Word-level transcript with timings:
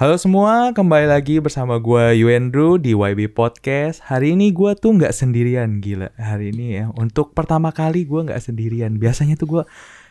Halo 0.00 0.16
semua, 0.16 0.72
kembali 0.72 1.12
lagi 1.12 1.44
bersama 1.44 1.76
gue 1.76 2.24
Yuendru 2.24 2.80
di 2.80 2.96
YB 2.96 3.36
Podcast. 3.36 4.00
Hari 4.00 4.32
ini 4.32 4.48
gue 4.48 4.72
tuh 4.72 4.96
nggak 4.96 5.12
sendirian, 5.12 5.76
gila. 5.76 6.08
Hari 6.16 6.56
ini 6.56 6.80
ya, 6.80 6.88
untuk 6.96 7.36
pertama 7.36 7.68
kali 7.68 8.08
gue 8.08 8.24
nggak 8.24 8.40
sendirian. 8.40 8.96
Biasanya 8.96 9.36
tuh 9.36 9.60
gue 9.60 9.62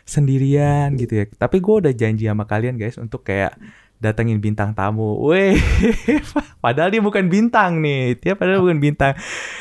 sendirian 0.06 0.94
gitu 0.94 1.18
ya. 1.18 1.24
Tapi 1.26 1.58
gue 1.58 1.74
udah 1.82 1.90
janji 1.90 2.30
sama 2.30 2.46
kalian 2.46 2.78
guys 2.78 3.02
untuk 3.02 3.26
kayak 3.26 3.58
datengin 4.00 4.40
bintang 4.40 4.72
tamu. 4.72 5.20
Weh, 5.22 5.60
padahal 6.64 6.88
dia 6.88 7.04
bukan 7.04 7.28
bintang 7.28 7.84
nih. 7.84 8.16
Dia 8.16 8.32
padahal 8.32 8.64
bukan 8.64 8.80
bintang. 8.80 9.12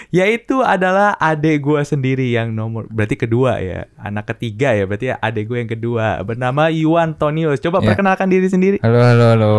Yaitu 0.09 0.63
adalah 0.63 1.13
adik 1.19 1.59
gue 1.61 1.81
sendiri 1.83 2.31
yang 2.31 2.55
nomor 2.55 2.87
berarti 2.87 3.19
kedua 3.19 3.59
ya. 3.59 3.85
Anak 3.99 4.31
ketiga 4.33 4.71
ya, 4.71 4.87
berarti 4.87 5.11
adik 5.11 5.45
gue 5.45 5.57
yang 5.59 5.69
kedua. 5.69 6.23
Bernama 6.23 6.71
Iwan 6.71 7.13
Tonius. 7.13 7.59
Coba 7.59 7.83
Ya. 7.83 7.91
perkenalkan 7.91 8.31
diri 8.31 8.47
sendiri. 8.47 8.77
Halo, 8.79 8.99
halo, 9.03 9.25
halo. 9.35 9.55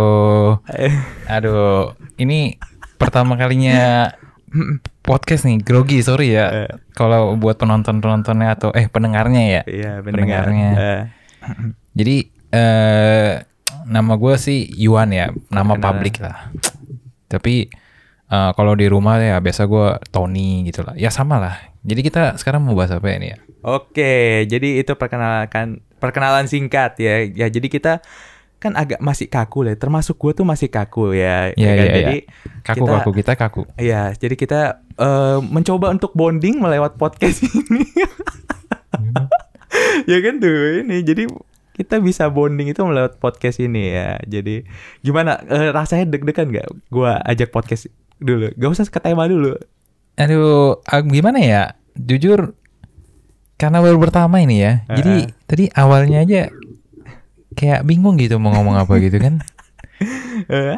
Eh, 0.73 0.97
Aduh, 1.29 1.93
ini 2.17 2.57
pertama 2.97 3.37
kalinya 3.37 4.09
podcast 5.01 5.47
nih, 5.47 5.61
grogi, 5.63 6.01
sorry 6.03 6.35
ya. 6.35 6.67
Eh. 6.67 6.71
Kalau 6.97 7.37
buat 7.37 7.61
penonton-penontonnya 7.61 8.57
atau 8.57 8.73
eh 8.73 8.89
pendengarnya 8.89 9.61
ya. 9.61 9.63
Iya, 9.69 9.93
pendengar. 10.01 10.49
Pendengarnya. 10.49 10.71
Eh, 10.73 11.01
Jadi 11.95 12.17
eh 12.51 13.33
nama 13.91 14.15
gue 14.15 14.35
sih 14.39 14.71
Yuan 14.79 15.11
ya, 15.11 15.35
nama 15.51 15.75
publik 15.75 16.23
lah. 16.23 16.55
Tapi 17.27 17.67
eh, 18.27 18.51
kalau 18.55 18.79
di 18.79 18.87
rumah 18.87 19.19
ya 19.19 19.43
biasa 19.43 19.67
gue 19.67 19.99
Tony 20.09 20.63
gitu 20.65 20.87
lah. 20.87 20.95
Ya 20.95 21.11
sama 21.11 21.43
lah. 21.43 21.59
Jadi 21.83 22.01
kita 22.01 22.39
sekarang 22.39 22.63
mau 22.63 22.79
bahas 22.79 22.95
apa 22.95 23.11
ya 23.11 23.17
ini 23.19 23.29
ya? 23.35 23.39
Oke, 23.61 24.47
jadi 24.47 24.81
itu 24.81 24.93
perkenalan 24.95 25.51
perkenalan 25.99 26.47
singkat 26.47 26.97
ya. 26.97 27.27
Ya, 27.27 27.47
jadi 27.49 27.67
kita 27.67 27.93
kan 28.61 28.77
agak 28.77 29.01
masih 29.01 29.27
kaku 29.27 29.65
ya. 29.65 29.75
Termasuk 29.75 30.17
gue 30.17 30.33
tuh 30.37 30.47
masih 30.47 30.69
kaku 30.69 31.17
ya. 31.17 31.51
Iya, 31.57 31.71
kan? 31.73 31.77
iya, 31.77 31.85
iya. 31.85 31.97
Jadi 31.97 32.17
Kaku 32.61 32.85
kita- 32.85 32.93
kaku 33.01 33.11
kita 33.17 33.33
kaku. 33.35 33.63
Iya, 33.75 34.03
jadi 34.15 34.35
kita 34.37 34.61
eh, 35.01 35.39
mencoba 35.41 35.91
untuk 35.91 36.13
bonding 36.13 36.61
melewat 36.61 36.95
podcast 36.95 37.41
ini. 37.49 37.83
ya 40.05 40.19
kan 40.21 40.35
tuh 40.41 40.85
ini. 40.85 41.01
Jadi 41.01 41.25
kita 41.81 41.97
bisa 41.97 42.29
bonding 42.29 42.69
itu 42.69 42.85
melewat 42.85 43.17
podcast 43.17 43.57
ini 43.57 43.89
ya. 43.89 44.21
Jadi 44.23 44.69
gimana 45.01 45.41
eh, 45.43 45.73
rasanya 45.73 46.05
deg-degan 46.07 46.53
nggak? 46.53 46.69
Gua 46.93 47.17
ajak 47.25 47.49
podcast 47.49 47.89
dulu. 48.21 48.53
Gak 48.53 48.71
usah 48.71 48.85
ke 48.85 49.01
tema 49.01 49.25
dulu. 49.25 49.57
Aduh, 50.15 50.77
gimana 51.09 51.41
ya? 51.41 51.63
Jujur, 51.97 52.53
karena 53.57 53.81
baru 53.81 53.97
pertama 53.97 54.39
ini 54.39 54.61
ya. 54.61 54.85
Jadi 54.87 55.33
tadi 55.45 55.65
awalnya 55.73 56.21
aja 56.21 56.53
kayak 57.51 57.81
bingung 57.83 58.21
gitu 58.21 58.37
mau 58.37 58.53
ngomong 58.53 58.77
apa 58.77 58.93
gitu 59.01 59.17
kan. 59.17 59.41
Eh, 60.47 60.77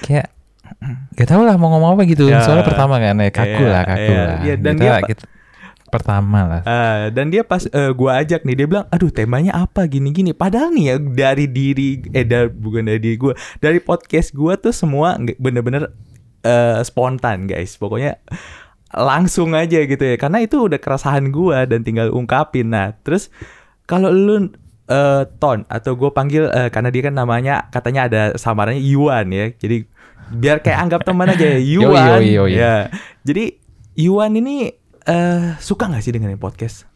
Kayak 0.00 0.32
gak 1.14 1.28
tau 1.28 1.44
lah 1.44 1.54
mau 1.56 1.68
ngomong 1.70 1.94
apa 1.96 2.02
gitu. 2.08 2.26
Ya. 2.26 2.40
Soalnya 2.40 2.64
pertama 2.64 2.96
kan 2.96 3.16
ya 3.16 3.28
kaku 3.28 3.62
Iya, 3.62 3.68
lah, 3.70 3.82
kaku 3.84 4.10
iya. 4.10 4.22
lah. 4.24 4.38
Iya, 4.40 4.54
dan 4.56 4.74
kita, 4.74 4.82
dia 4.82 4.92
pa- 4.96 5.08
kita 5.08 5.24
pertama 5.94 6.40
lah. 6.42 6.62
Ah, 6.66 7.06
dan 7.14 7.30
dia 7.30 7.46
pas 7.46 7.62
eh, 7.62 7.90
gua 7.94 8.18
ajak 8.18 8.42
nih 8.42 8.54
dia 8.58 8.66
bilang, 8.66 8.86
aduh 8.90 9.14
temanya 9.14 9.54
apa 9.54 9.86
gini-gini. 9.86 10.34
Padahal 10.34 10.74
nih 10.74 10.84
ya 10.90 10.96
dari 10.98 11.46
diri 11.46 12.02
eh 12.10 12.26
dari, 12.26 12.50
bukan 12.50 12.90
dari 12.90 12.98
diri 12.98 13.16
gua, 13.16 13.38
dari 13.62 13.78
podcast 13.78 14.34
gua 14.34 14.58
tuh 14.58 14.74
semua 14.74 15.14
bener-bener 15.38 15.94
eh, 16.42 16.82
spontan 16.82 17.46
guys. 17.46 17.78
Pokoknya 17.78 18.18
langsung 18.90 19.54
aja 19.54 19.78
gitu 19.86 20.02
ya. 20.02 20.18
Karena 20.18 20.42
itu 20.42 20.66
udah 20.66 20.82
keresahan 20.82 21.30
gua 21.30 21.62
dan 21.70 21.86
tinggal 21.86 22.10
ungkapin. 22.10 22.74
Nah 22.74 22.98
terus 23.06 23.30
kalau 23.86 24.10
lu 24.10 24.50
eh, 24.88 25.22
Ton 25.40 25.64
atau 25.68 25.96
gue 25.96 26.10
panggil 26.12 26.44
eh, 26.48 26.68
karena 26.68 26.88
dia 26.92 27.02
kan 27.08 27.14
namanya 27.16 27.68
katanya 27.72 28.00
ada 28.08 28.22
samarannya 28.36 28.82
Yuan 28.82 29.32
ya. 29.32 29.52
Jadi 29.56 29.88
biar 30.32 30.64
kayak 30.64 30.78
anggap 30.88 31.00
teman 31.04 31.28
aja 31.28 31.44
ya 31.56 31.60
Yuan. 31.76 32.20
yoi, 32.20 32.28
yoi. 32.36 32.52
Ya. 32.56 32.88
Jadi 33.24 33.60
Yuan 33.94 34.34
ini 34.34 34.83
eh 35.04 35.56
suka 35.58 35.86
nggak 35.86 36.00
sih 36.00 36.12
dengerin 36.12 36.36
podcast? 36.36 36.88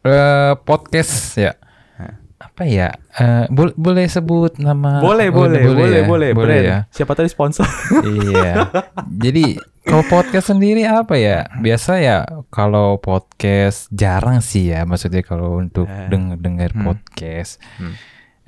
Eh, 0.00 0.52
podcast 0.62 1.12
ya. 1.36 1.52
Hah. 1.96 2.14
Apa 2.38 2.62
ya? 2.62 2.94
Eh, 3.12 3.44
bol- 3.48 3.74
boleh 3.74 4.06
sebut 4.06 4.54
nama? 4.56 5.02
boleh, 5.02 5.28
Oh, 5.28 5.42
boleh, 5.42 5.62
boleh, 5.66 6.00
ya? 6.00 6.06
boleh, 6.06 6.30
boleh 6.30 6.30
brand. 6.32 6.62
ya. 6.64 6.78
Siapa 6.88 7.12
tahu 7.12 7.26
sponsor. 7.26 7.66
iya. 8.06 8.70
Jadi 9.08 9.58
kalau 9.82 10.04
podcast 10.04 10.46
sendiri 10.48 10.82
apa 10.82 11.18
ya? 11.18 11.50
Biasa 11.56 11.98
ya 11.98 12.16
kalau 12.48 12.98
podcast 12.98 13.90
jarang 13.90 14.38
sih 14.38 14.70
ya. 14.70 14.86
Maksudnya 14.86 15.20
kalau 15.20 15.58
untuk 15.58 15.86
Eh. 15.86 16.06
denger 16.06 16.38
dengar 16.38 16.70
Hmm. 16.70 16.84
podcast 16.86 17.58
Hmm. 17.76 17.98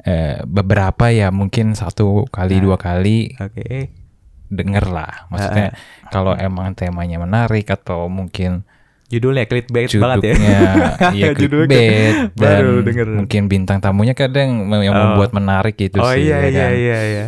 eh, 0.00 0.38
beberapa 0.46 1.10
ya 1.10 1.34
mungkin 1.34 1.74
satu 1.74 2.22
kali 2.28 2.58
Nah. 2.58 2.62
dua 2.62 2.76
kali 2.78 3.34
Oke. 3.34 3.90
denger 4.46 4.84
lah. 4.86 5.26
Maksudnya 5.28 5.74
kalau 6.08 6.32
emang 6.32 6.70
temanya 6.72 7.18
menarik 7.18 7.66
atau 7.66 8.06
mungkin 8.06 8.62
Judulnya 9.08 9.44
clickbait 9.44 9.88
banget 9.90 10.20
ya. 10.22 10.34
judulnya 10.36 10.58
ya 11.16 11.28
Judulnya 11.32 11.68
clickbait 11.70 12.14
dan 12.36 12.60
baru 12.60 12.72
denger. 12.82 13.06
mungkin 13.16 13.42
bintang 13.46 13.78
tamunya 13.78 14.12
kadang 14.12 14.48
yang 14.74 14.92
Oh. 14.92 15.00
membuat 15.10 15.32
menarik 15.32 15.74
gitu 15.74 15.96
oh 15.96 16.08
sih. 16.10 16.24
iya 16.24 16.38
ya 16.38 16.46
iya 16.46 16.60
kan? 16.60 16.72
iya 16.74 16.98
iya. 17.02 17.26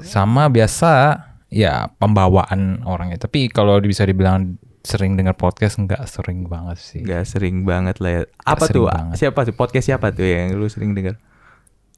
sama 0.00 0.46
biasa 0.46 1.18
ya 1.48 1.90
pembawaan 1.92 2.82
orangnya 2.82 3.18
tapi 3.18 3.48
kalau 3.48 3.76
bisa 3.78 4.02
dibilang 4.02 4.54
sering 4.80 5.14
dengar 5.14 5.32
podcast 5.32 5.78
nggak 5.78 6.02
sering 6.04 6.44
banget 6.44 6.74
sih 6.76 7.00
Gak 7.00 7.22
sering 7.24 7.62
banget 7.62 7.98
lah 7.98 8.10
ya. 8.12 8.22
Apa 8.42 8.66
tuh? 8.66 8.86
banget. 8.86 9.14
Siapa 9.16 9.42
tuh? 9.42 9.54
Podcast 9.54 9.86
siapa 9.86 10.10
tuh 10.10 10.24
yang 10.24 10.52
lu 10.52 10.66
sering 10.66 10.90
denger? 10.90 11.14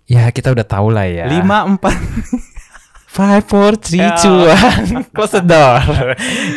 ya 0.04 0.28
kita 0.28 0.52
udah 0.52 0.64
tahu 0.64 0.88
lah 0.88 1.04
ya 1.04 1.25
Lima 1.26 1.64
empat. 1.64 1.96
five 3.14 3.42
four 3.42 3.78
three 3.78 4.02
Ya. 4.02 4.19
two 4.19 4.34
one 4.42 5.06
close 5.14 5.30
the 5.30 5.41
door 5.41 5.78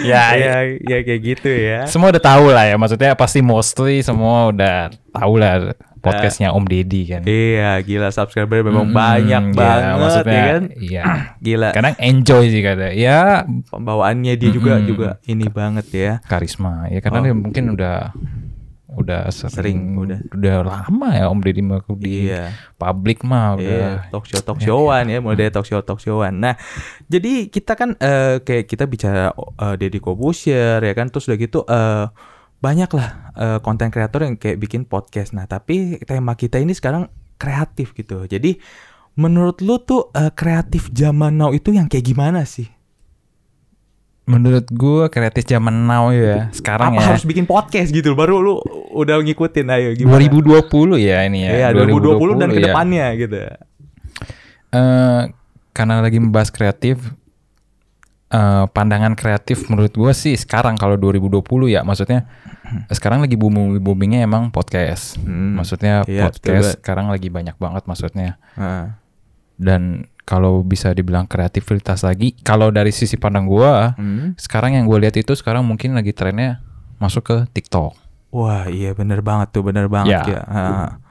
ya, 0.01 0.33
ya 0.33 0.33
ya, 0.33 0.53
ya 0.81 0.97
kayak 0.99 1.21
gitu 1.23 1.49
ya. 1.49 1.85
semua 1.85 2.09
udah 2.09 2.19
tahu 2.19 2.49
lah 2.49 2.65
ya 2.65 2.75
maksudnya 2.75 3.13
pasti 3.13 3.39
mostly 3.39 4.01
semua 4.01 4.49
udah 4.49 4.89
tahu 5.11 5.37
lah 5.37 5.77
podcastnya 5.97 6.49
Om 6.49 6.63
Deddy 6.63 7.01
kan 7.05 7.21
Iya, 7.21 7.81
gila 7.81 8.09
subscriber 8.09 8.63
memang 8.63 8.85
Mm-mm, 8.85 8.95
banyak 8.95 9.43
ya, 9.43 9.53
banget 9.53 9.93
maksudnya 9.97 10.33
ya 10.33 10.45
kan. 10.47 10.63
iya 10.77 11.03
Gila. 11.45 11.69
kadang 11.71 11.93
enjoy 11.99 12.43
sih 12.47 12.61
kata 12.61 12.87
ya 12.91 13.43
Pembawaannya 13.67 14.33
dia 14.33 14.49
juga 14.49 14.77
Mm-mm. 14.77 14.87
juga 14.87 15.09
ini 15.23 15.45
banget 15.47 15.87
ya. 15.89 16.11
karisma 16.23 16.87
ya 16.87 16.97
karena 16.97 17.19
Oh. 17.19 17.23
dia 17.23 17.35
mungkin 17.35 17.63
udah 17.69 18.13
udah 18.97 19.29
sering, 19.29 19.53
Sering, 19.53 19.79
udah. 19.95 20.19
udah 20.33 20.55
lama 20.65 21.07
ya 21.13 21.25
Om 21.29 21.39
Deddy 21.39 21.61
mah 21.61 21.79
di 21.95 22.27
Iya. 22.27 22.49
publik 22.75 23.21
mah 23.21 23.53
Iya, 23.55 23.61
udah 23.61 23.89
talk 24.09 24.25
show 24.25 24.41
talk 24.41 24.57
showan 24.57 25.05
ya, 25.05 25.21
mulai 25.21 25.37
dari 25.37 25.51
talk 25.53 25.63
show 25.63 25.79
talk 25.79 26.01
showan. 26.01 26.41
Nah, 26.41 26.57
jadi 27.05 27.47
kita 27.47 27.73
kan 27.73 27.93
eh, 27.95 28.41
kayak 28.41 28.65
kita 28.65 28.83
bicara 28.83 29.31
eh, 29.31 29.75
Deddy 29.77 30.01
Corbuzier 30.01 30.81
ya 30.81 30.93
kan, 30.93 31.07
terus 31.07 31.29
udah 31.29 31.37
gitu 31.37 31.61
eh 31.63 32.05
banyak 32.57 32.89
lah 32.89 33.09
konten 33.61 33.93
kreator 33.93 34.25
yang 34.25 34.33
kayak 34.33 34.57
bikin 34.57 34.81
podcast. 34.83 35.29
Nah, 35.31 35.45
tapi 35.45 36.01
tema 36.01 36.33
kita 36.33 36.57
ini 36.57 36.73
sekarang 36.73 37.05
kreatif 37.37 37.93
gitu. 37.93 38.25
Jadi 38.25 38.57
menurut 39.13 39.61
lu 39.61 39.77
tuh 39.77 40.09
eh, 40.11 40.33
kreatif 40.33 40.89
zaman 40.89 41.37
now 41.37 41.53
itu 41.53 41.69
yang 41.69 41.85
kayak 41.85 42.05
gimana 42.05 42.45
sih? 42.45 42.65
Menurut 44.27 44.67
gua 44.69 45.07
kreatif 45.07 45.47
zaman 45.47 45.87
now 45.87 46.11
ya 46.11 46.51
sekarang 46.51 46.93
Apa 46.93 46.99
ya 46.99 47.07
harus 47.09 47.23
bikin 47.23 47.43
podcast 47.43 47.89
gitu 47.89 48.11
baru 48.11 48.37
lu 48.37 48.59
udah 48.93 49.23
ngikutin 49.23 49.67
ayo 49.69 49.89
gimana? 49.95 50.19
2020 50.19 50.67
ya 50.99 51.23
ini 51.23 51.47
ya 51.47 51.51
Iya, 51.63 51.67
2020, 51.71 52.35
dan 52.35 52.49
ya. 52.49 52.53
ke 52.53 52.61
depannya 52.61 53.05
gitu. 53.15 53.37
Eh, 54.69 55.21
karena 55.71 55.95
lagi 55.99 56.19
membahas 56.19 56.49
kreatif 56.49 56.99
eh, 58.27 58.65
pandangan 58.67 59.15
kreatif 59.15 59.63
menurut 59.67 59.95
gua 59.95 60.11
sih 60.11 60.35
sekarang 60.35 60.75
kalau 60.75 60.99
2020 60.99 61.39
ya 61.69 61.81
maksudnya 61.81 62.27
sekarang 62.89 63.23
lagi 63.23 63.39
booming 63.39 63.79
boomingnya 63.79 64.27
emang 64.27 64.51
podcast 64.51 65.15
Hmm. 65.17 65.55
maksudnya 65.55 66.03
Iya, 66.03 66.27
betul 66.27 66.35
podcast 66.51 66.75
sekarang 66.75 67.07
lagi 67.07 67.31
banyak 67.31 67.55
banget 67.55 67.87
maksudnya 67.87 68.35
Heeh. 68.53 68.91
dan 69.55 70.03
kalau 70.27 70.59
bisa 70.59 70.91
dibilang 70.91 71.23
kreativitas 71.23 72.03
lagi 72.03 72.35
kalau 72.37 72.67
dari 72.67 72.91
sisi 72.91 73.15
pandang 73.15 73.47
gua 73.47 73.95
Hmm. 73.95 74.35
sekarang 74.35 74.75
yang 74.75 74.83
gue 74.83 74.99
lihat 74.99 75.15
itu 75.15 75.31
sekarang 75.31 75.63
mungkin 75.63 75.95
lagi 75.95 76.11
trennya 76.11 76.59
masuk 76.97 77.23
ke 77.23 77.37
TikTok 77.49 77.95
Wah, 78.27 78.67
iya 78.67 78.91
bener 78.91 79.23
banget 79.23 79.55
tuh, 79.55 79.63
bener 79.63 79.87
banget 79.87 80.19
Ya. 80.19 80.23
ya. 80.27 80.41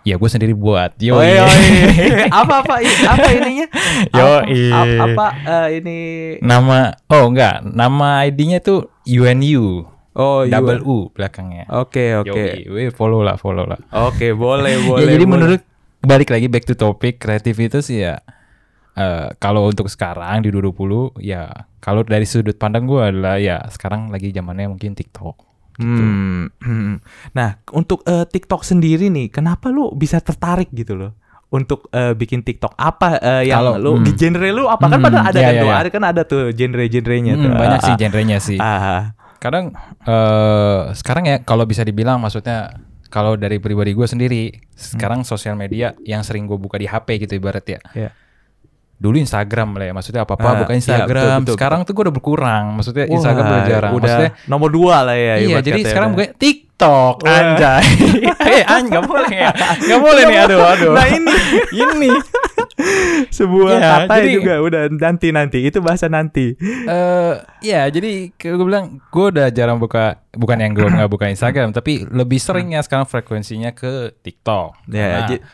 Ya 0.04 0.14
gue 0.14 0.28
sendiri 0.28 0.52
buat 0.52 0.92
yo 0.96 1.16
Oh, 1.16 1.24
iya, 1.24 1.48
iya. 1.48 2.28
apa 2.36 2.60
apa 2.60 2.76
apa 2.84 3.26
ininya? 3.32 3.66
Yo, 4.12 4.28
apa, 4.36 4.52
ap- 4.76 5.00
apa 5.02 5.26
eh, 5.42 5.80
ini? 5.80 5.98
nama 6.38 6.92
oh 7.08 7.24
enggak 7.26 7.64
nama 7.64 8.20
ID-nya 8.22 8.60
tuh 8.60 8.92
UNU 9.02 9.88
Oh, 10.12 10.44
iya. 10.44 10.60
double 10.60 10.80
U 10.82 11.08
belakangnya 11.10 11.64
Oke 11.70 12.12
oke 12.14 12.36
Yoi, 12.62 12.68
weh, 12.68 12.88
follow 12.90 13.20
lah 13.20 13.36
follow 13.36 13.64
lah 13.64 13.80
oke 13.90 14.32
boleh 14.32 14.76
ya 14.76 14.80
boleh. 14.82 15.08
jadi 15.08 15.16
boleh. 15.18 15.26
menurut 15.26 15.60
balik 16.00 16.28
lagi 16.28 16.46
back 16.46 16.64
to 16.64 16.72
topic 16.72 17.16
kreativitas 17.16 17.88
ya 17.88 18.20
eh, 18.96 19.28
kalau 19.36 19.64
untuk 19.64 19.86
sekarang 19.86 20.40
di 20.40 20.48
2020 20.48 21.20
ya 21.20 21.48
kalau 21.78 22.02
dari 22.02 22.24
sudut 22.24 22.56
pandang 22.56 22.84
gue 22.84 22.98
adalah 22.98 23.36
ya 23.36 23.60
sekarang 23.68 24.08
lagi 24.08 24.30
zamannya 24.30 24.66
mungkin 24.68 24.92
TikTok 24.92 25.46
Hmm, 25.76 26.48
hmm. 26.56 27.04
Nah, 27.32 27.60
untuk 27.68 28.00
eh, 28.02 28.24
TikTok 28.24 28.64
sendiri 28.64 29.12
nih, 29.12 29.28
kenapa 29.28 29.68
lu 29.68 29.92
bisa 29.92 30.16
tertarik 30.18 30.72
gitu 30.72 30.96
loh? 30.96 31.12
untuk 31.46 31.86
eh, 31.92 32.10
bikin 32.10 32.42
TikTok 32.42 32.74
apa 32.74 33.20
eh, 33.20 33.42
yang 33.46 33.62
Kalau- 33.62 33.78
lu 33.78 33.92
hmm. 33.94 34.18
genre 34.18 34.48
lu 34.50 34.64
apa 34.66 34.82
kan 34.82 34.98
Hmm, 34.98 35.04
pada 35.04 35.18
ada 35.22 35.36
iya, 35.36 35.46
kan 35.46 35.52
iya, 35.52 35.62
tuh 35.62 35.68
iya. 35.68 35.76
ada 35.76 35.88
kan 35.92 36.02
ada 36.02 36.22
tuh 36.24 36.42
genre-genrenya 36.50 37.32
Hmm, 37.32 37.42
tuh 37.44 37.50
banyak 37.54 37.78
Ah, 37.78 37.84
sih 37.84 37.92
ah. 37.92 37.98
genrenya 37.98 38.38
sih. 38.40 38.58
Ah, 38.58 39.02
Kadang 39.36 39.70
eh 40.02 40.80
sekarang 40.92 41.24
ya 41.24 41.36
kalau 41.40 41.62
bisa 41.62 41.82
dibilang 41.82 42.18
maksudnya 42.18 42.82
kalau 43.06 43.36
dari 43.36 43.56
pribadi 43.56 43.92
gue 43.92 44.04
sendiri 44.04 44.42
sekarang 44.72 45.22
sosial 45.22 45.54
media 45.54 45.94
yang 46.02 46.24
sering 46.24 46.44
gue 46.44 46.56
buka 46.56 46.76
di 46.76 46.88
HP 46.88 47.20
gitu 47.20 47.36
ibarat 47.36 47.62
ya. 47.64 47.78
Iya. 47.94 48.10
Dulu 48.96 49.16
Instagram 49.18 49.76
lah 49.76 49.84
ya, 49.84 49.92
maksudnya 49.92 50.24
apa 50.24 50.34
apa 50.34 50.46
Ah, 50.46 50.54
buka 50.56 50.72
iya, 50.72 50.78
Instagram. 50.78 51.12
betul, 51.36 51.44
betul, 51.44 51.54
sekarang 51.54 51.80
tuh 51.84 51.92
gue 51.92 52.02
udah 52.02 52.14
berkurang, 52.14 52.64
maksudnya 52.72 53.04
Wah, 53.04 53.12
Instagram 53.12 53.44
udah 53.44 53.60
jarang. 53.62 53.92
Udah 53.92 54.04
Maksudnya 54.08 54.30
nomor 54.46 54.68
dua 54.70 54.96
lah 55.02 55.12
ya. 55.12 55.34
Iya, 55.36 55.56
jadi 55.60 55.80
kata 55.80 55.88
sekarang 55.90 56.08
ya. 56.08 56.14
buka 56.14 56.26
TikTok, 56.34 57.14
Wah. 57.20 57.36
anjay. 57.36 57.84
Eh, 58.56 58.62
anj, 58.64 58.84
gak 58.88 59.04
boleh 59.04 59.28
ya, 59.28 59.50
gak 59.90 60.00
boleh 60.00 60.22
nih, 60.24 60.38
aduh, 60.40 60.60
aduh. 60.64 60.92
Nah, 60.94 61.06
ini. 61.06 61.34
ini. 61.74 62.10
sebuah 63.30 63.72
Iya, 63.74 63.90
kata 64.00 64.14
jadi- 64.16 64.32
juga 64.32 64.54
udah 64.58 64.82
nanti 64.90 65.28
nanti 65.30 65.58
itu 65.60 65.78
bahasa 65.78 66.06
nanti. 66.06 66.56
Eh, 66.60 67.32
ya, 67.62 67.84
jadi 67.86 68.32
gue 68.32 68.56
bilang 68.58 69.00
gue 69.02 69.26
udah 69.30 69.48
jarang 69.50 69.76
buka, 69.76 70.24
bukan 70.30 70.56
yang 70.56 70.72
gue 70.72 70.84
nggak 70.86 71.10
buka 71.10 71.26
Instagram, 71.26 71.72
tapi 71.72 72.04
lebih 72.06 72.36
seringnya 72.38 72.80
sekarang 72.80 73.04
frekuensinya 73.04 73.72
ke 73.72 74.16
TikTok. 74.18 74.88
Ya, 74.88 75.24
ji- 75.26 75.44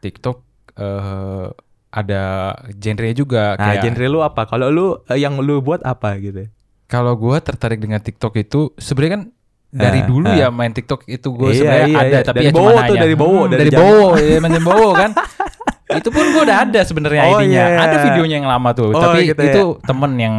TikTok 0.00 0.36
eh 0.76 1.48
ada 1.90 2.22
genre 2.74 3.08
juga 3.12 3.54
Nah, 3.54 3.64
kayak 3.72 3.80
genre 3.82 4.06
lu 4.06 4.20
apa? 4.20 4.44
Kalau 4.44 4.68
lu 4.68 4.86
eh, 5.04 5.16
yang 5.16 5.36
lu 5.36 5.58
buat 5.58 5.80
apa 5.82 6.16
gitu? 6.18 6.46
kalau 6.84 7.12
gue 7.14 7.36
tertarik 7.38 7.76
dengan 7.76 7.98
TikTok 7.98 8.32
itu 8.38 8.72
sebenarnya 8.74 9.12
kan 9.14 9.22
dari 9.68 10.00
Ah, 10.00 10.06
dulu 10.06 10.24
ah. 10.24 10.32
ya 10.34 10.48
main 10.48 10.72
TikTok 10.72 11.04
itu 11.04 11.28
gue 11.30 11.48
Iya, 11.50 11.58
sebenarnya 11.58 11.84
iya, 11.86 11.98
ada 11.98 12.08
iya. 12.10 12.20
tapi 12.24 12.36
Dari 12.38 12.46
ya 12.46 12.50
cuma 12.50 12.60
Bowo 12.62 12.72
tuh, 12.72 12.80
nanya. 12.88 12.96
dari 12.98 13.14
Bowo, 13.14 13.28
Hmm, 13.38 13.50
dari 13.50 13.60
dari 13.60 13.70
Bowo 13.74 14.06
ya 14.16 14.38
Bowo 14.58 14.88
kan 14.94 15.10
itu 16.00 16.08
pun 16.08 16.24
gue 16.26 16.42
udah 16.42 16.58
ada 16.64 16.80
sebenarnya 16.82 17.22
Oh, 17.22 17.36
ID-nya 17.38 17.64
iya. 17.66 17.76
ada 17.78 17.96
videonya 18.02 18.36
yang 18.40 18.48
lama 18.48 18.70
tuh 18.72 18.88
Oh, 18.88 19.00
tapi 19.02 19.18
gitu 19.26 19.36
ya. 19.38 19.48
itu 19.50 19.62
temen 19.84 20.12
yang 20.16 20.34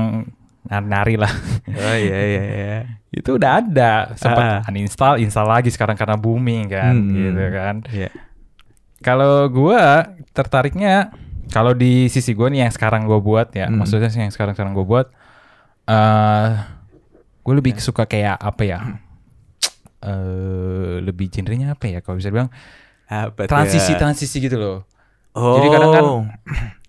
nari 0.65 1.15
lah 1.15 1.29
Oh 1.69 1.95
iya 1.95 2.17
iya 2.19 2.41
iya. 2.41 2.79
itu 3.19 3.29
udah 3.31 3.51
ada 3.59 3.91
sempat 4.15 4.41
Ah. 4.41 4.59
uninstall 4.65 5.17
install 5.17 5.45
lagi 5.47 5.69
sekarang 5.69 5.93
karena 5.93 6.13
booming 6.13 6.65
kan 6.65 6.93
Hmm. 6.93 7.13
gitu 7.13 7.45
kan 7.51 7.75
Iya. 7.85 8.09
kalau 8.99 9.45
gua 9.47 10.09
tertariknya 10.31 11.13
kalau 11.49 11.73
di 11.73 12.07
sisi 12.07 12.31
gua 12.31 12.47
nih 12.47 12.63
yang 12.63 12.71
sekarang 12.71 13.03
gua 13.03 13.19
buat 13.19 13.51
ya 13.51 13.67
Hmm. 13.67 13.81
maksudnya 13.81 14.07
sih 14.07 14.21
yang 14.21 14.29
sekarang 14.29 14.53
sekarang 14.53 14.73
gua 14.73 14.85
buat 14.85 15.07
eh 15.85 16.49
gue 17.39 17.53
lebih 17.55 17.73
suka 17.81 18.05
kayak 18.05 18.37
apa 18.37 18.61
ya 18.63 18.77
eh 19.99 20.95
lebih 21.01 21.27
genrenya 21.27 21.73
apa 21.73 21.89
ya 21.89 21.99
kalau 21.99 22.15
bisa 22.15 22.29
bilang 22.29 22.47
Apa 23.09 23.45
ya? 23.45 23.97
transisi 23.97 24.37
gitu 24.39 24.57
loh 24.57 24.79
Oh. 25.29 25.61
Jadi 25.61 25.67
kadang 25.69 25.91
kan 25.93 26.05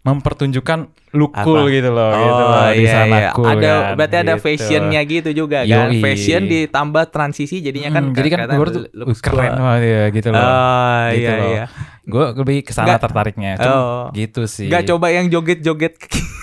mempertunjukkan 0.01 0.79
look 1.13 1.35
Apa? 1.35 1.45
cool 1.45 1.69
gitu 1.69 1.91
loh 1.91 2.09
gitu 2.11 2.33
Oh 2.35 2.49
loh 2.49 2.71
di 2.71 2.81
iya 2.81 2.93
sana 2.95 3.17
iya. 3.19 3.31
cool 3.31 3.45
Ada 3.47 3.61
kan, 3.61 3.93
berarti 3.95 4.17
ada 4.17 4.33
gitu. 4.33 4.43
fashionnya 4.43 5.01
gitu 5.03 5.31
juga 5.35 5.59
kan. 5.61 5.91
Yoi. 5.91 6.01
Fashion 6.01 6.43
ditambah 6.47 7.05
transisi 7.07 7.57
jadinya 7.59 7.91
kan 7.91 8.03
Hmm, 8.03 8.17
jadi 8.17 8.29
kan 8.31 8.39
gue 8.49 8.67
tuh 8.71 8.83
"Uh, 8.89 9.13
keren 9.15 9.53
banget 9.55 9.83
ya 9.85 10.03
gitu 10.09 10.29
loh 10.31 10.41
Oh 10.41 11.03
gitu 11.11 11.21
iya 11.21 11.33
loh. 11.35 11.49
iya. 11.51 11.65
Gue 12.03 12.25
lebih 12.33 12.57
ke 12.63 12.73
sana 12.73 12.87
Nggak- 12.89 13.03
tertariknya 13.05 13.51
Cuma 13.57 13.77
Oh. 13.77 14.05
gitu 14.13 14.43
sih 14.45 14.67
Gak 14.67 14.89
coba 14.89 15.07
yang 15.11 15.29
joget-joget 15.29 15.95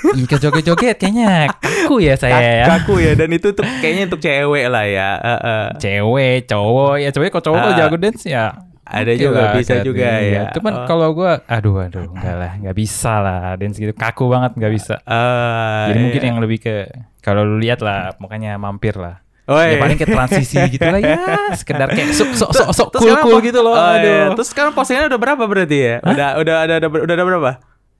Ih, 0.07 0.23
joget-joget 0.29 0.95
kayaknya 0.95 1.49
kaku 1.57 1.97
ya 1.99 2.13
saya 2.13 2.37
ya. 2.37 2.65
kaku 2.69 3.01
ya 3.01 3.11
dan 3.13 3.27
itu 3.29 3.49
tuh 3.51 3.65
kayaknya 3.81 4.05
untuk 4.05 4.21
cewek 4.21 4.65
lah 4.67 4.85
ya. 4.85 5.09
Heeh. 5.17 5.65
Cewek, 5.77 6.45
cowok, 6.45 6.93
ya 6.97 7.09
cewek 7.09 7.29
kok 7.29 7.41
cowok 7.41 7.59
Ah. 7.65 7.75
jago 7.75 7.97
dance 7.97 8.23
ya. 8.23 8.53
Ada 8.89 9.11
Oke 9.11 9.19
juga, 9.19 9.37
lah, 9.37 9.53
bisa 9.53 9.73
kan. 9.73 9.83
juga 9.83 10.07
Iya. 10.17 10.31
ya. 10.31 10.41
Cuman 10.55 10.73
Oh. 10.73 10.85
kalau 10.85 11.07
gua 11.11 11.31
aduh 11.43 11.75
aduh 11.81 12.07
enggak 12.07 12.35
lah, 12.35 12.51
enggak 12.55 12.75
bisa 12.75 13.13
lah 13.17 13.39
dance 13.55 13.75
gitu. 13.75 13.91
Kaku 13.91 14.25
banget 14.25 14.51
enggak 14.55 14.73
bisa. 14.73 14.95
Ah, 15.03 15.87
Jadi 15.87 15.97
iya. 15.97 16.03
mungkin 16.03 16.21
yang 16.23 16.37
lebih 16.39 16.59
ke 16.59 16.75
kalau 17.19 17.43
lu 17.43 17.59
lihat 17.59 17.79
lah, 17.79 18.15
makanya 18.17 18.55
mampir 18.55 18.95
lah. 18.95 19.19
Oh, 19.43 19.55
Ya 19.55 19.75
iya. 19.75 19.79
paling 19.79 19.95
ke 19.95 20.03
transisi 20.03 20.59
gitu 20.73 20.83
lah 20.83 20.99
ya, 20.99 21.19
sekedar 21.53 21.87
kayak 21.87 22.11
sok 22.11 22.31
sok 22.33 22.51
sok 22.51 22.67
sok 22.69 22.87
cool 22.95 23.15
cool 23.23 23.39
gitu 23.39 23.59
loh. 23.59 23.71
Oh, 23.71 23.95
iya. 23.95 24.31
aduh. 24.31 24.35
Terus 24.35 24.51
sekarang 24.51 24.71
postingannya 24.71 25.07
udah 25.07 25.21
berapa 25.21 25.43
berarti 25.43 25.77
ya? 25.77 25.95
Udah 26.01 26.29
udah 26.35 26.55
ada, 26.63 26.73
ada 26.77 26.87
udah 26.87 27.15
ada 27.15 27.23
berapa 27.23 27.51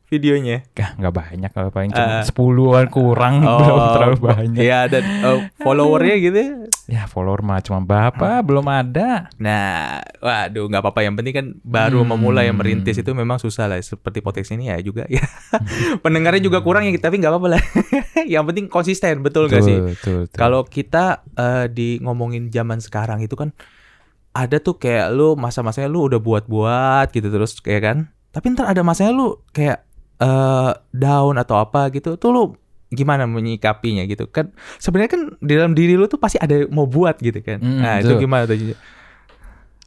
videonya? 0.07 0.63
Gak, 0.71 0.95
nggak 0.95 1.13
banyak 1.13 1.51
kalau 1.51 1.67
paling 1.67 1.91
Ah. 1.91 1.95
cuma 1.95 2.13
sepuluhan 2.23 2.87
kurang 2.87 3.43
belum 3.59 3.83
terlalu 3.91 4.17
banyak. 4.17 4.59
Iya 4.59 4.87
dan 4.87 5.03
eh, 5.03 5.39
followernya 5.57 6.15
gitu. 6.17 6.39
Ya 6.87 7.03
follower 7.03 7.39
mah 7.41 7.59
cuma 7.59 7.79
berapa, 7.79 8.39
belum 8.39 8.63
ada. 8.65 9.27
Nah, 9.35 9.99
waduh 10.17 10.65
nggak 10.65 10.79
apa-apa. 10.79 10.99
Yang 11.01 11.15
penting 11.17 11.33
kan 11.35 11.45
baru 11.61 11.99
Hmm. 11.99 12.15
memulai 12.15 12.47
merintis 12.49 12.95
itu 12.95 13.11
memang 13.11 13.35
susah 13.35 13.67
lah. 13.67 13.75
Seperti 13.77 14.19
podcast 14.19 14.49
ini 14.49 14.67
ya 14.67 14.79
juga 14.79 15.03
ya. 15.05 15.19
Pendengarnya 16.03 16.39
juga 16.39 16.59
kurang 16.59 16.83
ya, 16.83 16.95
tapi 16.95 17.17
nggak 17.17 17.29
apa-apa 17.29 17.47
lah. 17.49 17.63
Yang 18.27 18.43
penting 18.45 18.65
konsisten, 18.67 19.19
betul 19.19 19.47
nggak 19.47 19.61
sih? 19.61 19.77
Betul, 19.77 20.15
betul. 20.25 20.37
Kalau 20.37 20.63
kita 20.63 21.27
eh, 21.33 21.65
di 21.67 21.99
ngomongin 21.99 22.47
zaman 22.47 22.79
sekarang 22.79 23.19
itu 23.19 23.35
kan 23.35 23.51
ada 24.31 24.57
tuh 24.57 24.77
kayak 24.77 25.11
lu 25.11 25.33
masa-masanya 25.33 25.87
lu 25.87 26.05
udah 26.05 26.21
buat-buat 26.21 27.09
gitu 27.09 27.27
terus 27.27 27.57
kayak 27.57 27.81
kan. 27.81 27.97
Tapi 28.29 28.53
ntar 28.53 28.69
ada 28.69 28.79
masanya 28.79 29.11
lu 29.11 29.41
kayak 29.49 29.86
eh 30.17 30.71
down 30.91 31.35
atau 31.37 31.57
apa 31.57 31.89
gitu. 31.89 32.15
Tuh 32.15 32.29
lu 32.29 32.43
gimana 32.87 33.23
menyikapinya 33.23 34.03
gitu 34.03 34.25
kan. 34.27 34.49
Sebenarnya 34.77 35.11
kan 35.11 35.21
di 35.37 35.53
dalam 35.53 35.71
diri 35.71 35.93
lu 35.93 36.05
tuh 36.05 36.17
pasti 36.17 36.37
ada 36.37 36.65
mau 36.67 36.85
buat 36.85 37.17
gitu 37.17 37.39
kan. 37.39 37.59
Mm, 37.59 37.79
nah, 37.79 37.95
itu 37.99 38.11
betul. 38.11 38.21
gimana 38.21 38.43
tuh? 38.45 38.55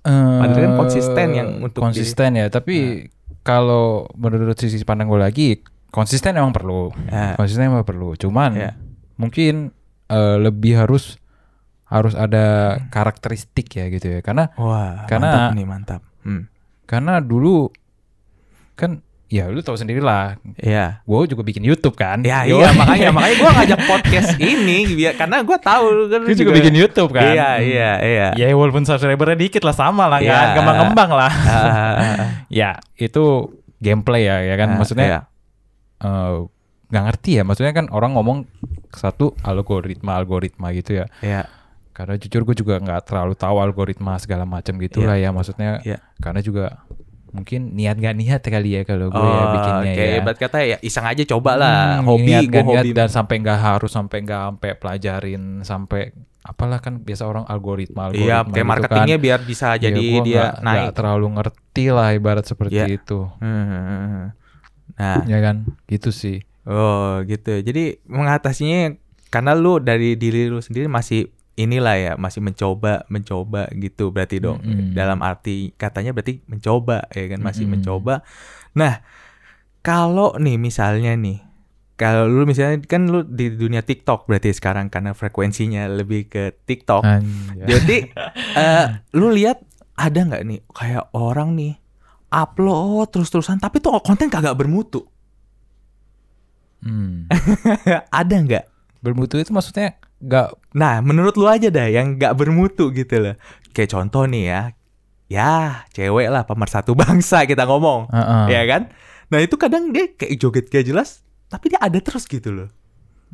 Padahal 0.00 0.56
kan 0.56 0.72
konsisten 0.76 1.26
yang 1.30 1.48
untuk 1.60 1.80
Nah. 1.80 1.92
konsisten 1.92 2.30
ya 2.32 2.48
tapi 2.48 3.08
kalau 3.42 4.08
menurut 4.16 4.56
sisi 4.56 4.80
pandang 4.80 5.08
gue 5.08 5.20
lagi 5.20 5.48
konsisten 5.92 6.32
emang 6.32 6.52
perlu 6.52 6.88
Ya. 7.04 7.36
konsisten 7.36 7.68
emang 7.68 7.84
perlu 7.84 8.16
cuman 8.16 8.50
Ya. 8.54 8.70
mungkin 9.16 9.76
eh, 10.08 10.36
lebih 10.40 10.74
harus 10.74 11.20
harus 11.84 12.14
ada 12.14 12.78
karakteristik 12.88 13.68
ya 13.70 13.86
gitu 13.86 14.08
ya 14.08 14.20
karena 14.20 14.54
Wah, 14.56 15.04
Karena- 15.04 15.52
mantap 15.52 15.52
nih, 15.52 15.66
mantap. 15.68 16.00
Hmm. 16.22 16.42
karena 16.84 17.20
dulu 17.20 17.68
kan 18.74 19.04
ya 19.30 19.46
lu 19.46 19.62
tahu 19.62 19.78
sendiri 19.78 20.02
lah 20.02 20.34
Iya. 20.58 21.06
gue 21.06 21.18
juga 21.30 21.46
bikin 21.46 21.62
YouTube 21.62 21.94
kan 21.94 22.18
Ya 22.20 22.42
iya 22.42 22.74
makanya 22.74 23.08
makanya 23.16 23.36
gua 23.38 23.50
ngajak 23.56 23.80
podcast 23.86 24.30
ini 24.36 24.90
biar 24.90 25.14
karena 25.14 25.46
gua 25.46 25.54
tahu 25.56 26.10
kan 26.10 26.26
Gue 26.26 26.34
juga 26.34 26.50
bikin 26.50 26.74
YouTube 26.74 27.14
kan 27.14 27.30
Iya 27.30 27.62
iya 27.62 27.90
iya. 28.02 28.26
ya 28.34 28.46
walaupun 28.52 28.82
subscribernya 28.82 29.38
dikit 29.38 29.62
lah 29.62 29.70
sama 29.72 30.10
lah 30.10 30.18
Iya. 30.18 30.34
kan 30.34 30.46
kembang-kembang 30.58 31.10
lah 31.14 31.30
Ah, 31.46 31.94
ya 32.50 32.74
itu 32.98 33.54
gameplay 33.78 34.26
ya 34.26 34.42
ya 34.42 34.54
kan 34.58 34.74
ah, 34.74 34.76
maksudnya 34.76 35.06
iya. 35.06 35.20
eh, 36.02 36.36
nggak 36.90 37.04
ngerti 37.06 37.30
ya 37.38 37.42
maksudnya 37.46 37.70
kan 37.70 37.86
orang 37.94 38.18
ngomong 38.18 38.50
satu 38.90 39.38
algoritma 39.46 40.18
algoritma 40.18 40.74
gitu 40.74 40.98
ya 41.00 41.06
Iya. 41.22 41.46
karena 41.94 42.18
jujur 42.18 42.42
gue 42.42 42.56
juga 42.58 42.82
nggak 42.82 43.06
terlalu 43.06 43.38
tahu 43.38 43.62
algoritma 43.62 44.18
segala 44.18 44.42
macam 44.42 44.74
gitu 44.76 45.00
Iya. 45.00 45.06
lah 45.06 45.16
ya 45.16 45.30
maksudnya 45.30 45.70
Iya. 45.86 46.02
karena 46.18 46.42
juga 46.42 46.82
mungkin 47.30 47.72
niat 47.72 47.94
gak 47.94 48.14
niat 48.14 48.42
kali 48.42 48.70
ya 48.72 48.82
kalau 48.82 49.06
gue 49.06 49.16
Oh, 49.16 49.30
ya 49.30 49.44
bikinnya 49.48 49.92
kayak 49.92 50.08
ya 50.08 50.18
ibarat 50.18 50.38
kata 50.38 50.56
ya 50.60 50.76
iseng 50.80 51.04
aja 51.04 51.22
coba 51.24 51.52
lah. 51.54 51.80
Hmm, 51.96 52.06
hobi 52.08 52.26
niat 52.28 52.42
gak 52.44 52.64
niat 52.64 52.84
hobi. 52.84 52.90
dan 52.92 53.08
sampai 53.08 53.34
nggak 53.38 53.58
harus 53.58 53.90
sampai 53.90 54.18
nggak 54.20 54.40
sampai 54.44 54.70
pelajarin 54.74 55.42
sampai 55.60 56.02
apalah 56.40 56.78
kan 56.78 56.98
biasa 56.98 57.22
orang 57.24 57.44
algoritma 57.44 58.08
algoritma 58.08 58.24
Iya, 58.24 58.38
kayak 58.42 58.54
gitu 58.56 58.66
marketingnya 58.66 59.16
kan. 59.16 59.22
biar 59.22 59.40
bisa 59.42 59.66
Ya, 59.70 59.76
jadi 59.80 60.04
gua 60.10 60.22
dia 60.22 60.34
nggak- 60.40 60.56
naik. 60.60 60.74
nggak 60.80 60.94
terlalu 60.94 61.26
ngerti 61.30 61.84
lah 61.88 62.08
ibarat 62.10 62.44
seperti 62.44 62.76
Iya. 62.76 62.86
itu 62.90 63.20
Hmm. 63.38 64.24
Nah, 64.92 65.16
ya 65.24 65.38
kan 65.38 65.56
gitu 65.86 66.10
sih 66.10 66.42
oh 66.62 67.22
gitu. 67.24 67.56
Jadi 67.56 67.84
mengatasinya 68.04 68.92
karena 69.28 69.54
lu 69.54 69.78
dari 69.78 70.12
diri 70.14 70.44
lu 70.44 70.58
sendiri 70.58 70.86
masih 70.86 71.30
inilah 71.60 71.96
ya, 72.00 72.12
masih 72.16 72.40
mencoba, 72.40 73.04
mencoba 73.12 73.68
gitu 73.76 74.08
berarti 74.08 74.40
dong. 74.40 74.64
Mm-mm. 74.64 74.96
Dalam 74.96 75.20
arti 75.20 75.76
katanya 75.76 76.16
berarti 76.16 76.40
mencoba 76.48 77.04
ya 77.12 77.28
kan, 77.28 77.40
masih 77.44 77.68
Mm-mm. 77.68 77.84
mencoba. 77.84 78.24
Nah, 78.72 79.04
kalau 79.84 80.36
nih 80.40 80.56
misalnya 80.56 81.12
nih 81.16 81.50
kalau 82.00 82.24
lu 82.24 82.48
misalnya 82.48 82.80
kan 82.88 83.12
lu 83.12 83.20
di 83.28 83.52
dunia 83.52 83.84
TikTok 83.84 84.24
berarti 84.24 84.56
sekarang 84.56 84.88
karena 84.88 85.12
frekuensinya 85.12 85.84
lebih 85.84 86.32
ke 86.32 86.56
TikTok. 86.64 87.04
Anjay. 87.04 87.68
Jadi 87.68 87.96
eh, 88.64 88.86
lu 89.20 89.28
lihat 89.28 89.60
ada 90.00 90.20
nggak 90.24 90.42
nih 90.48 90.60
kayak 90.72 91.12
orang 91.12 91.52
nih 91.52 91.76
upload 92.32 93.12
terus-terusan 93.12 93.60
tapi 93.60 93.84
tuh 93.84 94.00
konten 94.00 94.32
kagak 94.32 94.56
bermutu. 94.56 95.04
Hmm. 96.80 97.28
ada 98.20 98.32
nggak? 98.32 98.64
Bermutu 99.04 99.36
itu 99.36 99.52
maksudnya 99.52 100.00
nggak 100.20 100.60
Nah, 100.70 101.02
menurut 101.02 101.34
lu 101.34 101.50
aja 101.50 101.66
dah 101.66 101.90
yang 101.90 102.14
nggak 102.14 102.38
bermutu 102.38 102.94
gitu 102.94 103.18
loh. 103.18 103.34
Kayak 103.74 103.90
contoh 103.98 104.24
nih 104.30 104.44
ya. 104.46 104.62
Ya, 105.30 105.54
cewek 105.94 106.30
lah 106.30 106.46
pemersatu 106.46 106.94
bangsa 107.00 107.46
kita 107.46 107.66
ngomong. 107.66 108.10
Heeh. 108.10 108.44
Ya 108.54 108.62
kan? 108.70 108.90
Nah, 109.30 109.38
itu 109.42 109.54
kadang 109.58 109.90
dia 109.94 110.10
kayak 110.14 110.34
joget 110.38 110.66
gak 110.70 110.86
jelas 110.86 111.22
tapi 111.50 111.74
dia 111.74 111.82
ada 111.82 111.98
terus 111.98 112.26
gitu 112.30 112.54
loh. 112.54 112.70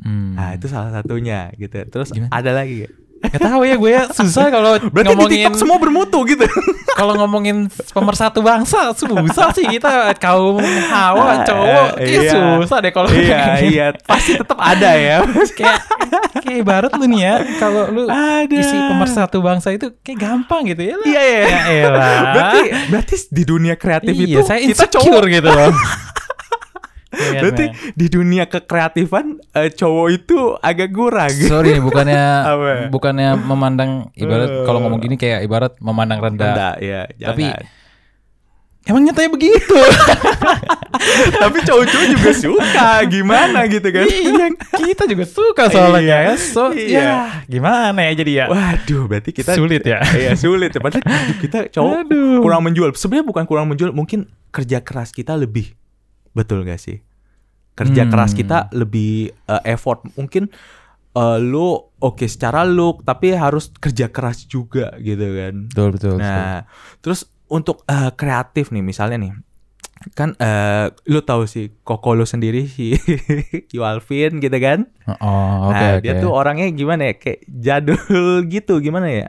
Hmm. 0.01 0.33
Nah, 0.37 0.53
itu 0.57 0.69
salah 0.69 0.93
satunya 0.93 1.53
gitu. 1.57 1.77
Terus 1.89 2.13
Gimana? 2.13 2.33
ada 2.33 2.51
lagi 2.53 2.85
gak? 2.85 2.93
Gak 3.17 3.41
tahu 3.41 3.61
ya 3.65 3.75
gue 3.75 3.91
ya 3.91 4.03
susah 4.13 4.53
kalau 4.53 4.77
Berarti 4.77 4.93
di 4.93 5.09
ngomongin 5.13 5.37
TikTok 5.41 5.55
semua 5.57 5.77
bermutu 5.81 6.19
gitu. 6.29 6.45
kalau 6.99 7.13
ngomongin 7.17 7.69
pemersatu 7.93 8.41
bangsa 8.41 8.93
susah 8.93 9.53
sih 9.53 9.65
kita 9.69 10.13
kaum 10.17 10.57
hawa 10.89 11.45
cowok 11.45 12.01
kayak 12.01 12.23
Iya. 12.25 12.31
susah 12.33 12.77
deh 12.81 12.91
kalau 12.93 13.09
iya, 13.13 13.61
iya, 13.61 13.85
pasti 14.05 14.33
tetap 14.37 14.57
ada 14.57 14.91
ya. 14.97 15.21
kayak 15.57 15.77
kayak 16.41 16.57
ibarat 16.61 16.91
lu 16.97 17.05
nih 17.05 17.21
ya 17.21 17.35
kalau 17.61 17.83
lu 17.93 18.03
Ada. 18.09 18.53
isi 18.53 18.77
pemersatu 18.77 19.37
bangsa 19.41 19.73
itu 19.73 19.93
kayak 20.01 20.17
gampang 20.17 20.65
gitu 20.73 20.81
ya 20.81 20.95
lah. 20.97 21.05
Iya, 21.05 21.21
iya. 21.21 21.43
Ya. 21.67 21.87
Berarti 22.33 22.59
berarti 22.89 23.15
di 23.29 23.43
dunia 23.45 23.75
kreatif 23.77 24.13
iya, 24.13 24.25
itu 24.25 24.41
saya 24.45 24.59
kita 24.61 24.85
cowok. 24.89 25.23
gitu 25.29 25.49
loh. 25.49 25.71
Iya, 27.17 27.41
Berarti 27.41 27.65
men. 27.67 27.97
di 27.97 28.07
dunia 28.07 28.43
kekreatifan 28.45 29.25
eh, 29.51 29.69
cowok 29.69 30.07
itu 30.13 30.37
agak 30.57 30.89
kurang. 30.91 31.33
Sorry 31.33 31.77
bukannya 31.77 32.23
bukannya 32.95 33.33
memandang 33.35 33.91
ibarat 34.13 34.63
kalau 34.63 34.79
ngomong 34.81 35.01
gini 35.01 35.15
kayak 35.15 35.41
ibarat 35.41 35.73
memandang 35.77 36.21
rendah. 36.21 36.47
Rendah, 36.47 36.73
ya. 36.77 37.01
Tapi 37.27 37.49
emang 38.85 39.03
nyatanya 39.03 39.29
begitu. 39.29 39.75
tapi 41.41 41.57
cowok-cowok 41.61 42.07
juga 42.09 42.31
suka 42.33 42.89
gimana 43.05 43.67
gitu 43.67 43.87
kan. 43.89 44.05
iya, 44.07 44.47
kita 44.73 45.03
juga 45.05 45.25
suka 45.27 45.67
soalnya 45.67 46.01
Iya. 46.01 46.17
ya. 46.23 46.33
So, 46.37 46.63
Iya. 46.71 46.99
ya 47.03 47.15
gimana 47.45 47.99
ya 47.99 48.11
jadi 48.15 48.31
ya. 48.31 48.45
Waduh, 48.47 49.03
berarti 49.05 49.31
kita 49.33 49.53
Sulit 49.53 49.83
ya. 49.83 49.99
Iya, 50.21 50.33
sulit. 50.35 50.71
Padahal 50.73 51.03
kita 51.37 51.67
cowok 51.69 51.93
Aduh. 52.07 52.39
kurang 52.41 52.61
menjual. 52.63 52.93
Sebenarnya 52.93 53.25
bukan 53.27 53.43
kurang 53.43 53.67
menjual, 53.67 53.91
mungkin 53.91 54.29
kerja 54.49 54.79
keras 54.79 55.11
kita 55.11 55.35
lebih. 55.35 55.75
Betul 56.31 56.63
gak 56.63 56.77
sih? 56.77 57.01
Kerja 57.77 58.03
Hmm. 58.03 58.11
keras 58.11 58.33
kita 58.33 58.73
lebih 58.73 59.29
eh, 59.29 59.63
effort. 59.69 60.01
Mungkin 60.17 60.49
eh, 61.13 61.37
lu 61.39 61.77
oke 61.97 62.25
secara 62.25 62.65
look, 62.65 63.05
tapi 63.05 63.37
harus 63.37 63.69
kerja 63.71 64.09
keras 64.09 64.43
juga 64.43 64.97
gitu 64.97 65.21
kan. 65.23 65.53
Betul 65.69 65.89
betul. 65.93 66.13
betul. 66.17 66.25
Nah, 66.25 66.65
terus 66.99 67.29
untuk 67.47 67.85
eh, 67.85 68.09
kreatif 68.11 68.73
nih 68.73 68.81
misalnya 68.81 69.21
nih. 69.21 69.33
Kan 70.13 70.37
eh, 70.37 70.93
lu 71.09 71.21
tahu 71.21 71.49
sih 71.49 71.73
Koko 71.81 72.13
lu 72.13 72.21
sendiri 72.21 72.69
si 72.69 72.93
Yu 73.73 73.81
Alvin 73.81 74.37
gitu 74.37 74.57
kan? 74.57 74.85
Oh, 75.17 75.69
oke 75.69 75.73
nah, 75.73 75.91
oke. 75.97 76.05
dia 76.05 76.13
tuh 76.17 76.29
orangnya 76.33 76.69
gimana 76.69 77.09
ya? 77.09 77.13
Kayak 77.17 77.39
jadul 77.49 77.97
gitu, 78.53 78.77
gimana 78.77 79.09
ya? 79.09 79.27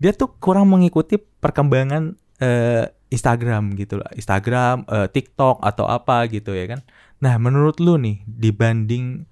Dia 0.00 0.12
tuh 0.12 0.32
kurang 0.40 0.72
mengikuti 0.72 1.16
perkembangan 1.16 2.16
eh, 2.40 2.88
Instagram 3.08 3.76
gitu 3.76 4.00
lah. 4.00 4.08
Instagram, 4.16 4.88
eh, 4.88 5.06
TikTok 5.12 5.60
atau 5.60 5.84
apa 5.86 6.26
gitu 6.28 6.56
ya 6.56 6.64
kan. 6.66 6.80
Nah, 7.22 7.38
menurut 7.38 7.78
lu 7.78 8.00
nih 8.00 8.24
dibanding 8.26 9.28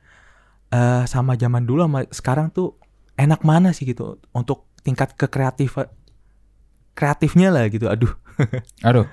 eh, 0.70 1.04
sama 1.08 1.34
zaman 1.34 1.66
dulu 1.66 1.86
sama 1.86 2.00
sekarang 2.10 2.52
tuh 2.54 2.78
enak 3.18 3.42
mana 3.42 3.70
sih 3.74 3.84
gitu 3.88 4.18
untuk 4.32 4.68
tingkat 4.82 5.14
kekreatif 5.14 5.78
kreatifnya 6.92 7.48
lah 7.52 7.66
gitu. 7.68 7.88
Aduh, 7.88 8.12
Aduh. 8.88 9.06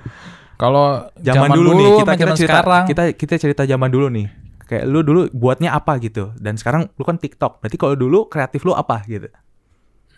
Kalau 0.60 1.08
zaman, 1.24 1.56
dulu, 1.56 1.72
nih 1.72 1.90
kita 2.04 2.12
kita 2.12 2.20
zaman 2.20 2.36
cerita 2.36 2.60
sekarang. 2.60 2.84
kita 2.84 3.04
kita 3.16 3.34
cerita 3.40 3.64
zaman 3.64 3.88
dulu 3.88 4.12
nih. 4.12 4.28
Kayak 4.68 4.86
lu 4.92 5.00
dulu 5.02 5.22
buatnya 5.32 5.74
apa 5.74 5.98
gitu 6.04 6.36
dan 6.38 6.60
sekarang 6.60 6.92
lu 7.00 7.04
kan 7.08 7.16
TikTok. 7.16 7.64
Berarti 7.64 7.78
kalau 7.80 7.96
dulu 7.96 8.28
kreatif 8.28 8.68
lu 8.68 8.76
apa 8.76 9.02
gitu. 9.08 9.32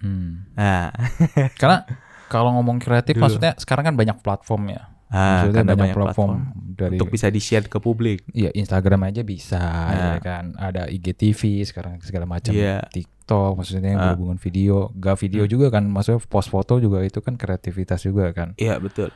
Hmm. 0.02 0.50
Nah, 0.58 0.90
Karena 1.62 1.86
kalau 2.26 2.58
ngomong 2.58 2.82
kreatif 2.82 3.16
Dulu. 3.16 3.28
maksudnya 3.28 3.54
sekarang 3.62 3.94
kan 3.94 3.96
banyak 3.96 4.18
platform 4.26 4.74
ya. 4.74 4.90
Ah, 5.12 5.46
Maksudnya 5.46 5.56
karena 5.62 5.74
banyak, 5.78 5.94
platform, 5.94 6.32
dari 6.72 6.96
untuk 6.96 7.08
bisa 7.10 7.28
di-share 7.28 7.66
ke 7.66 7.78
publik. 7.78 8.24
Iya 8.32 8.50
Instagram 8.52 9.06
aja 9.06 9.22
bisa 9.22 9.60
Nah. 9.60 10.16
ya 10.16 10.20
kan. 10.20 10.56
Ada 10.56 10.88
IGTV 10.88 11.42
sekarang 11.64 12.00
segala 12.00 12.26
macam. 12.26 12.52
Iya. 12.52 12.82
TikTok 12.88 13.52
maksudnya 13.54 13.90
yang 13.90 14.00
Ah. 14.00 14.06
berhubungan 14.10 14.38
video, 14.38 14.90
gak 14.94 15.20
video 15.20 15.44
juga 15.46 15.70
kan. 15.70 15.86
Maksudnya 15.86 16.24
post 16.24 16.48
foto 16.48 16.78
juga 16.78 17.00
itu 17.02 17.20
kan 17.20 17.36
kreativitas 17.36 18.02
juga 18.02 18.32
kan. 18.32 18.56
Iya, 18.56 18.76
betul. 18.78 19.12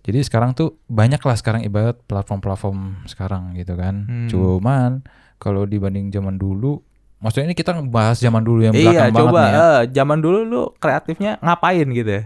Jadi 0.00 0.18
sekarang 0.22 0.52
tuh 0.52 0.80
banyak 0.86 1.18
lah 1.18 1.36
sekarang 1.36 1.60
ibarat 1.62 2.00
platform-platform 2.02 2.78
sekarang 3.04 3.52
gitu 3.54 3.74
kan. 3.74 3.94
Hmm. 4.04 4.28
Cuman 4.28 5.04
kalau 5.36 5.62
dibanding 5.62 6.08
zaman 6.08 6.34
dulu, 6.34 6.80
maksudnya 7.18 7.46
ini 7.46 7.54
kita 7.54 7.72
ngebahas 7.72 8.16
zaman 8.16 8.40
dulu 8.40 8.60
yang 8.62 8.72
Iya, 8.72 8.82
belakang 8.82 8.96
banget 9.06 9.20
coba 9.20 9.38
nih 9.38 9.50
ya. 9.50 9.58
eh, 9.58 9.80
zaman 9.92 10.18
dulu 10.18 10.38
lu 10.42 10.62
kreatifnya 10.74 11.32
ngapain 11.38 11.86
gitu 11.86 12.10
ya? 12.10 12.24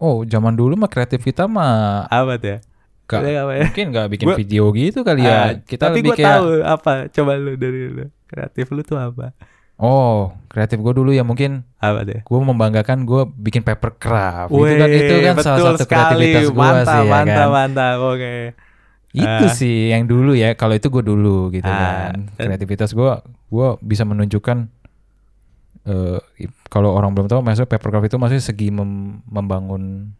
Oh, 0.00 0.24
zaman 0.24 0.52
dulu 0.52 0.74
mah 0.74 0.88
kreatif 0.88 1.20
kita 1.20 1.44
mah 1.44 2.08
Apa 2.08 2.34
tuh 2.34 2.48
ya? 2.50 2.58
gak, 3.04 3.20
Iya, 3.20 3.38
apa 3.42 3.52
ya? 3.52 3.62
mungkin 3.66 3.86
gak 3.90 4.06
bikin 4.08 4.26
Gua- 4.26 4.38
video 4.38 4.64
gitu 4.72 4.98
kali 5.02 5.20
ya. 5.22 5.60
Kita 5.60 5.86
tapi 5.86 5.98
lebih 5.98 6.08
gua 6.08 6.16
kayak 6.16 6.30
tahu 6.32 6.46
apa. 6.64 6.92
Coba 7.10 7.32
lu 7.34 7.52
dari 7.54 7.80
lu. 7.86 8.04
Kreatif 8.24 8.66
lu 8.70 8.80
tuh 8.80 8.96
apa? 8.96 9.34
oh, 9.76 10.36
kreatif 10.46 10.76
gue 10.76 10.92
dulu 10.92 11.08
ya 11.08 11.20
mungkin 11.20 11.64
Apa 11.76 12.04
tuh? 12.04 12.20
gue 12.20 12.38
membanggakan 12.42 13.02
gue 13.02 13.24
bikin 13.26 13.60
paper 13.60 13.96
craft. 13.96 14.52
itu 14.52 14.74
kan 14.76 14.88
itu 14.90 15.14
kan 15.18 15.34
salah 15.38 15.58
satu 15.72 15.80
sekali. 15.80 16.28
kreativitas 16.28 16.44
gue 16.46 16.60
mantap, 16.60 16.84
sih 16.86 17.00
ya 17.00 17.10
mantap, 17.10 17.40
kan. 17.40 17.48
mantap. 17.50 17.96
Oke. 18.06 18.34
Itu 19.10 19.26
Ah. 19.42 19.50
sih 19.50 19.76
yang 19.88 20.04
dulu 20.04 20.32
ya. 20.32 20.52
Kalau 20.52 20.72
itu 20.72 20.86
gue 20.86 21.00
dulu 21.02 21.48
gitu 21.50 21.64
Ah, 21.64 22.12
kan. 22.12 22.28
Kreativitas 22.36 22.92
gue 22.92 23.12
gue 23.24 23.68
bisa 23.82 24.04
menunjukkan 24.04 24.68
eh 25.86 26.18
i- 26.44 26.52
kalau 26.68 26.92
orang 26.92 27.16
belum 27.16 27.26
tahu 27.26 27.40
maksudnya 27.40 27.70
papercraft 27.70 28.06
itu 28.08 28.16
maksudnya 28.20 28.44
segi 28.44 28.68
mem- 28.68 29.24
membangun 29.26 30.12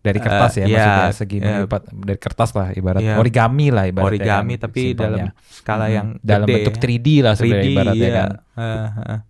dari 0.00 0.20
kertas 0.20 0.60
ya 0.60 0.64
Eh, 0.64 0.72
iya, 0.72 0.84
maksudnya 0.84 1.12
segi 1.16 1.36
iya. 1.38 1.48
melipat 1.64 1.82
dari 1.92 2.20
kertas 2.20 2.50
lah 2.52 2.68
ibarat 2.72 3.00
Iya. 3.00 3.14
origami 3.16 3.72
lah 3.72 3.84
ibaratnya 3.88 4.12
Origami 4.12 4.54
kan, 4.56 4.62
tapi 4.68 4.80
simpelnya. 4.92 5.26
dalam 5.32 5.48
skala 5.48 5.86
Hmm, 5.88 5.96
yang 5.96 6.06
dalam 6.20 6.46
gede 6.46 6.54
bentuk 6.60 6.74
ya. 6.76 6.80
3D 6.84 7.08
lah 7.24 7.32
sebenarnya 7.34 7.64
3D, 7.64 7.72
ibaratnya 7.72 8.08
iya. 8.08 8.16
kan. 8.16 8.30
Ah, 8.54 8.88
ah. 9.16 9.20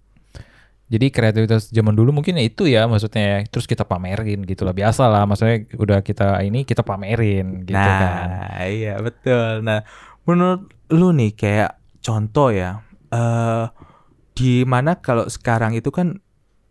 Jadi 0.84 1.06
kreativitas 1.10 1.72
zaman 1.72 1.96
dulu 1.96 2.12
mungkin 2.12 2.36
ya 2.36 2.44
itu 2.44 2.68
ya 2.68 2.84
maksudnya 2.84 3.22
ya. 3.24 3.38
terus 3.48 3.64
kita 3.64 3.88
pamerin 3.88 4.44
gitu 4.44 4.62
lah 4.62 4.76
biasa 4.76 5.08
lah 5.08 5.24
maksudnya 5.24 5.64
udah 5.74 6.04
kita 6.04 6.38
ini 6.44 6.62
kita 6.62 6.84
pamerin 6.84 7.64
gitu 7.64 7.72
nah, 7.74 7.98
kan. 7.98 8.28
iya 8.68 9.00
betul. 9.00 9.64
Nah, 9.64 9.80
menurut 10.28 10.68
lu 10.92 11.10
nih 11.10 11.32
kayak 11.32 11.70
contoh 11.98 12.52
ya, 12.52 12.84
eh 13.08 13.64
di 14.34 14.66
mana 14.66 14.98
kalau 14.98 15.26
sekarang 15.26 15.72
itu 15.72 15.88
kan 15.88 16.18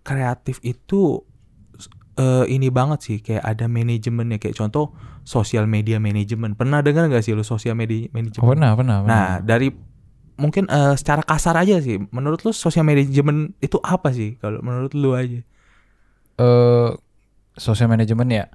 kreatif 0.04 0.60
itu 0.62 1.24
eh 2.14 2.46
ini 2.46 2.70
banget 2.70 3.00
sih 3.02 3.18
kayak 3.18 3.42
ada 3.42 3.66
manajemennya 3.66 4.38
kayak 4.38 4.54
contoh 4.54 4.94
sosial 5.26 5.66
media 5.66 5.98
manajemen. 5.98 6.54
Pernah 6.54 6.86
dengar 6.86 7.10
nggak 7.10 7.24
sih 7.24 7.34
lu 7.34 7.42
sosial 7.42 7.74
media 7.74 8.06
Oh, 8.06 8.14
manajemen? 8.14 8.46
pernah 8.54 8.72
pernah. 8.78 8.96
pernah. 9.02 9.10
Nah, 9.10 9.28
dari 9.42 9.74
mungkin 10.36 10.70
eh, 10.70 10.94
secara 10.94 11.26
kasar 11.26 11.58
aja 11.58 11.82
sih, 11.82 11.98
menurut 12.12 12.46
lu 12.46 12.54
sosial 12.54 12.86
manajemen 12.86 13.58
itu 13.58 13.82
apa 13.82 14.14
sih? 14.14 14.38
Kalau 14.38 14.62
menurut 14.62 14.94
lu 14.94 15.16
aja. 15.16 15.42
eh 16.34 16.90
social 17.56 17.90
management 17.90 18.30
ya. 18.30 18.46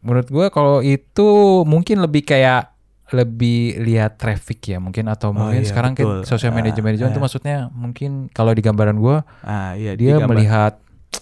Menurut 0.00 0.28
gua 0.28 0.48
kalau 0.48 0.80
itu 0.80 1.28
mungkin 1.64 2.00
lebih 2.00 2.24
kayak 2.24 2.75
lebih 3.08 3.78
lihat 3.78 4.16
traffic 4.16 4.58
ya 4.66 4.78
mungkin 4.78 5.06
atau 5.06 5.30
Oh 5.30 5.36
mungkin 5.36 5.62
iya, 5.62 5.68
sekarang 5.68 5.92
betul. 5.92 6.22
kan 6.22 6.26
social 6.26 6.50
Ah, 6.50 6.56
management 6.56 6.94
itu 6.96 7.06
ah. 7.06 7.16
maksudnya 7.16 7.56
mungkin 7.70 8.26
kalau 8.28 8.50
di 8.50 8.60
gambaran 8.60 8.96
gua 8.96 9.22
Ah, 9.40 9.72
iya 9.72 9.94
dia 9.94 10.16
digambar- 10.16 10.30
melihat 10.32 10.72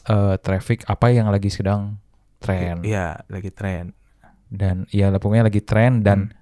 eh, 0.07 0.35
traffic 0.39 0.81
apa 0.85 1.07
yang 1.09 1.29
lagi 1.29 1.49
sedang 1.49 2.01
tren 2.39 2.81
Iya, 2.81 3.21
lagi 3.27 3.49
tren. 3.49 3.93
dan 4.49 4.89
ya 4.89 5.13
pokoknya 5.13 5.45
lagi 5.45 5.61
tren 5.61 6.01
dan 6.01 6.33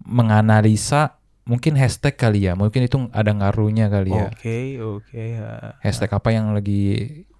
Hmm. 0.00 0.08
menganalisa 0.08 1.14
mungkin 1.44 1.74
hashtag 1.74 2.12
kali 2.14 2.44
ya 2.44 2.52
mungkin 2.52 2.82
itu 2.82 3.08
ada 3.10 3.30
ngaruhnya 3.30 3.88
kali 3.88 4.10
ya 4.10 4.28
Oke, 4.28 4.58
oke. 4.78 5.24
ah. 5.38 5.78
hashtag 5.78 6.10
apa 6.10 6.28
yang 6.28 6.52
lagi 6.52 6.82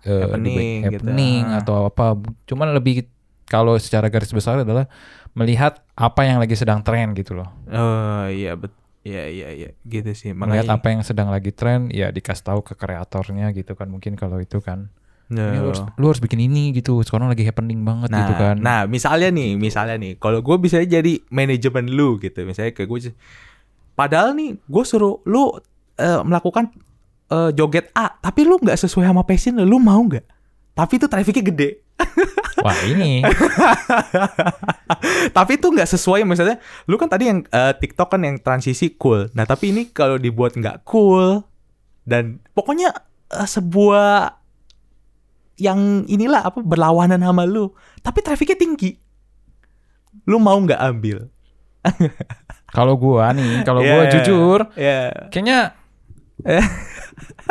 eh, 0.01 0.23
Happening 0.23 0.55
gitu. 0.81 1.05
happening 1.05 1.43
Ah. 1.45 1.59
atau 1.61 1.77
apa 1.85 2.17
cuman 2.45 2.73
lebih 2.73 3.05
kalau 3.49 3.75
secara 3.81 4.13
garis 4.13 4.31
besar 4.31 4.61
adalah 4.63 4.87
melihat 5.33 5.81
apa 5.97 6.29
yang 6.29 6.39
lagi 6.39 6.55
sedang 6.55 6.85
tren 6.85 7.17
gitu 7.17 7.33
loh. 7.35 7.49
Oh 7.73 8.29
iya 8.29 8.55
bet 8.55 8.73
iya 9.03 9.25
iya 9.27 9.49
iya 9.57 9.71
gitu 9.89 10.13
sih. 10.13 10.37
Melihat 10.37 10.69
makanya 10.69 10.77
apa 10.77 10.87
yang 10.93 11.03
sedang 11.03 11.29
lagi 11.33 11.51
tren 11.51 11.89
ya 11.89 12.13
dikasih 12.13 12.45
tahu 12.45 12.61
ke 12.61 12.77
kreatornya 12.77 13.51
gitu 13.57 13.73
kan 13.73 13.89
mungkin 13.89 14.15
kalau 14.15 14.39
itu 14.39 14.61
kan. 14.61 14.93
Nah, 15.29 15.53
"Ini 15.53 15.61
lu, 15.61 15.69
harus, 15.69 15.81
lu 16.01 16.05
harus 16.09 16.23
bikin 16.25 16.41
ini 16.41 16.73
gitu 16.73 17.05
sekarang 17.05 17.29
lagi 17.29 17.45
happening 17.45 17.85
banget 17.85 18.09
nah, 18.09 18.25
gitu 18.25 18.33
kan. 18.33 18.57
nah 18.65 18.89
misalnya 18.89 19.29
nih 19.29 19.61
misalnya 19.61 20.01
nih 20.01 20.17
kalau 20.17 20.41
gue 20.41 20.57
bisa 20.57 20.81
jadi 20.81 21.21
manajemen 21.29 21.85
lu 21.85 22.17
gitu 22.17 22.49
misalnya 22.49 22.73
ke 22.73 22.89
gue 22.89 23.13
padahal 23.93 24.33
nih 24.33 24.57
gue 24.57 24.85
suruh 24.89 25.21
lu 25.29 25.53
eh, 26.01 26.25
melakukan 26.25 26.73
eh, 27.29 27.53
joget 27.53 27.93
A 27.93 28.17
tapi 28.25 28.49
lu 28.49 28.57
nggak 28.57 28.81
sesuai 28.81 29.05
sama 29.05 29.21
passion 29.29 29.61
lu 29.61 29.77
mau 29.77 30.01
nggak 30.01 30.38
tapi 30.79 31.03
itu 31.03 31.11
trafficnya 31.11 31.43
gede 31.43 31.71
wah 32.65 32.79
ini 32.87 33.27
tapi 35.37 35.59
itu 35.59 35.67
nggak 35.67 35.91
sesuai 35.91 36.23
misalnya 36.23 36.63
lu 36.87 36.95
kan 36.95 37.11
tadi 37.11 37.27
yang 37.27 37.43
eh, 37.51 37.75
TikTok 37.75 38.15
kan 38.15 38.23
yang 38.23 38.39
transisi 38.39 38.95
cool 38.95 39.27
nah 39.35 39.43
tapi 39.43 39.75
ini 39.75 39.91
kalau 39.91 40.23
dibuat 40.23 40.55
nggak 40.55 40.87
cool 40.87 41.43
dan 42.07 42.39
pokoknya 42.55 42.95
eh, 43.35 43.49
sebuah 43.51 44.39
yang 45.59 46.07
inilah 46.07 46.47
apa 46.47 46.63
berlawanan 46.63 47.19
sama 47.19 47.43
lu 47.43 47.75
tapi 48.07 48.23
trafficnya 48.23 48.55
tinggi 48.55 48.95
lu 50.31 50.39
mau 50.39 50.55
nggak 50.63 50.79
ambil 50.79 51.27
kalau 52.77 52.95
gua 52.95 53.35
nih 53.35 53.67
kalau 53.67 53.83
Iya, 53.83 53.91
gua 53.91 54.03
jujur 54.07 54.61
ya 54.79 54.99
kayaknya 55.35 55.75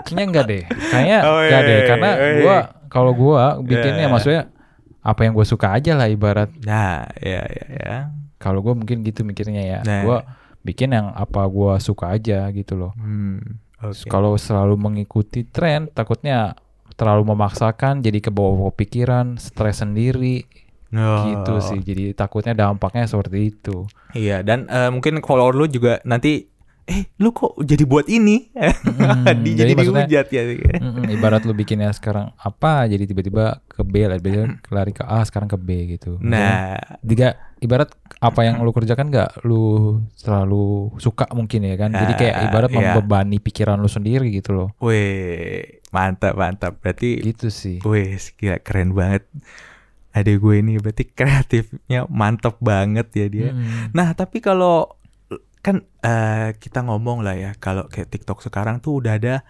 Kayaknya 0.07 0.25
enggak 0.31 0.45
deh. 0.47 0.63
Kayaknya 0.63 1.19
Oh, 1.27 1.39
enggak 1.43 1.61
deh. 1.67 1.79
Karena 1.83 2.09
iya. 2.15 2.39
gua 2.39 2.57
kalau 2.97 3.13
gua 3.13 3.61
bikinnya 3.61 4.09
Iya. 4.09 4.11
maksudnya 4.11 4.41
apa 4.99 5.23
yang 5.23 5.31
gue 5.31 5.45
suka 5.45 5.71
aja 5.71 5.93
lah 5.93 6.09
ibarat. 6.09 6.49
Nah, 6.65 7.05
ya 7.21 7.45
ya 7.45 7.65
ya. 7.69 7.95
Kalau 8.35 8.59
gua 8.59 8.73
mungkin 8.73 9.05
gitu 9.05 9.21
mikirnya 9.21 9.61
ya. 9.63 9.79
Nah. 9.85 10.01
Gua 10.03 10.17
bikin 10.61 10.91
yang 10.91 11.13
apa 11.13 11.45
gua 11.47 11.77
suka 11.77 12.11
aja 12.11 12.49
gitu 12.51 12.75
loh. 12.75 12.91
Hmm. 12.97 13.61
Oke. 13.77 14.09
Kalau 14.09 14.33
selalu 14.35 14.73
mengikuti 14.75 15.45
tren, 15.45 15.85
takutnya 15.87 16.57
terlalu 16.97 17.29
memaksakan, 17.29 18.01
jadi 18.01 18.17
ke 18.19 18.33
bawah 18.33 18.73
pikiran, 18.73 19.37
stres 19.37 19.85
sendiri, 19.85 20.49
Oh. 20.89 21.29
gitu 21.29 21.61
sih. 21.61 21.79
Jadi 21.79 22.17
takutnya 22.17 22.57
dampaknya 22.57 23.05
seperti 23.05 23.53
itu. 23.53 23.85
Iya, 24.11 24.41
dan 24.41 24.65
eh, 24.65 24.89
mungkin 24.89 25.21
follower 25.21 25.53
lu 25.53 25.69
juga 25.69 26.01
nanti 26.03 26.49
eh 26.87 27.11
lu 27.17 27.29
kok 27.29 27.59
jadi 27.59 27.83
buat 27.83 28.07
ini? 28.07 28.47
Di, 29.43 29.49
jadi 29.53 29.75
dihujat 29.75 30.27
ya. 30.29 30.43
Mm-mm, 30.79 31.11
ibarat 31.11 31.43
lu 31.43 31.51
bikinnya 31.51 31.91
sekarang 31.91 32.31
apa, 32.33 32.87
jadi 32.87 33.03
tiba-tiba 33.03 33.59
ke 33.61 33.83
B, 33.83 34.07
lah, 34.07 34.15
tiba-tiba 34.15 34.55
lari 34.69 34.91
ke 34.91 35.03
A, 35.03 35.19
sekarang 35.21 35.45
ke 35.45 35.55
B 35.55 35.67
gitu. 35.91 36.15
Nah, 36.17 36.79
Tiga, 36.99 37.35
ibarat 37.59 37.91
apa 38.17 38.39
yang 38.41 38.59
lu 38.59 38.71
kerjakan 38.71 39.07
gak 39.07 39.43
lu 39.43 39.63
selalu 40.13 40.95
suka 40.95 41.27
mungkin 41.31 41.61
ya 41.61 41.75
kan. 41.75 41.91
Jadi 41.91 42.13
kayak 42.15 42.33
Ah, 42.33 42.45
ibarat 42.47 42.69
iya. 42.69 42.77
membebani 42.95 43.37
pikiran 43.37 43.77
lu 43.77 43.87
sendiri 43.87 44.31
gitu 44.31 44.55
loh. 44.55 44.69
weh, 44.79 45.83
mantap 45.89 46.33
mantap. 46.33 46.79
Berarti 46.79 47.19
Gitu 47.19 47.51
sih. 47.51 47.77
Wih, 47.81 48.15
gila 48.33 48.57
keren 48.57 48.91
banget. 48.91 49.27
Ada 50.09 50.33
gue 50.33 50.55
ini 50.57 50.81
berarti 50.81 51.05
kreatifnya 51.05 52.09
mantep 52.09 52.57
banget 52.57 53.05
ya 53.13 53.27
dia. 53.27 53.49
Mm. 53.53 53.93
Nah, 53.93 54.17
tapi 54.17 54.41
kalau 54.41 54.96
kan 55.67 55.83
eh, 55.99 56.55
kita 56.55 56.79
ngomong 56.81 57.19
lah 57.19 57.35
ya, 57.35 57.51
kalau 57.59 57.85
kayak 57.85 58.07
TikTok 58.07 58.39
sekarang 58.39 58.79
tuh 58.79 59.03
udah 59.03 59.19
ada 59.19 59.43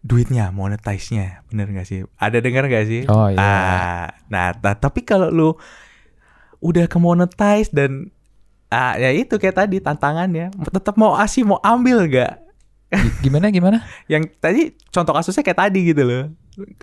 duitnya, 0.00 0.48
monetize-nya. 0.48 1.44
Bener 1.46 1.68
gak 1.68 1.84
sih? 1.84 2.00
Ada 2.16 2.40
dengar 2.40 2.64
gak 2.64 2.88
sih? 2.88 3.04
Oh, 3.04 3.28
iya. 3.28 3.36
Ah, 3.36 4.04
nah, 4.26 4.56
ta- 4.56 4.80
tapi 4.80 5.04
kalau 5.04 5.28
lu 5.28 5.50
udah 6.60 6.88
ke 6.88 6.96
monetize 6.96 7.68
dan 7.68 8.08
ah 8.68 8.94
ya 8.94 9.10
itu 9.10 9.36
kayak 9.36 9.60
tadi 9.60 9.76
tantangannya, 9.78 10.48
tetap 10.72 10.96
mau 10.96 11.12
asih 11.14 11.44
mau 11.44 11.60
ambil 11.60 12.08
gak? 12.08 12.40
Gimana 13.20 13.52
gimana? 13.52 13.84
Yang 14.12 14.32
tadi 14.40 14.60
contoh 14.88 15.12
kasusnya 15.12 15.44
kayak 15.44 15.60
tadi 15.68 15.92
gitu 15.92 16.02
loh. 16.02 16.24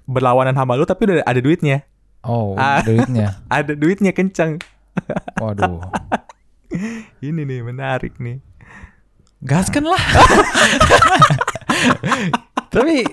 Berlawanan 0.06 0.54
sama 0.54 0.78
lu 0.78 0.86
tapi 0.86 1.10
udah 1.10 1.26
ada 1.26 1.42
duitnya. 1.42 1.82
Oh, 2.22 2.54
Ah. 2.54 2.86
duitnya. 2.86 3.42
Ada 3.50 3.74
duitnya 3.74 4.14
kencang. 4.18 4.62
Waduh. 5.36 5.82
Ini 7.26 7.42
nih 7.42 7.62
menarik 7.64 8.20
nih. 8.20 8.44
Gaskan 9.42 9.86
lah. 9.86 10.02
tapi 12.68 13.06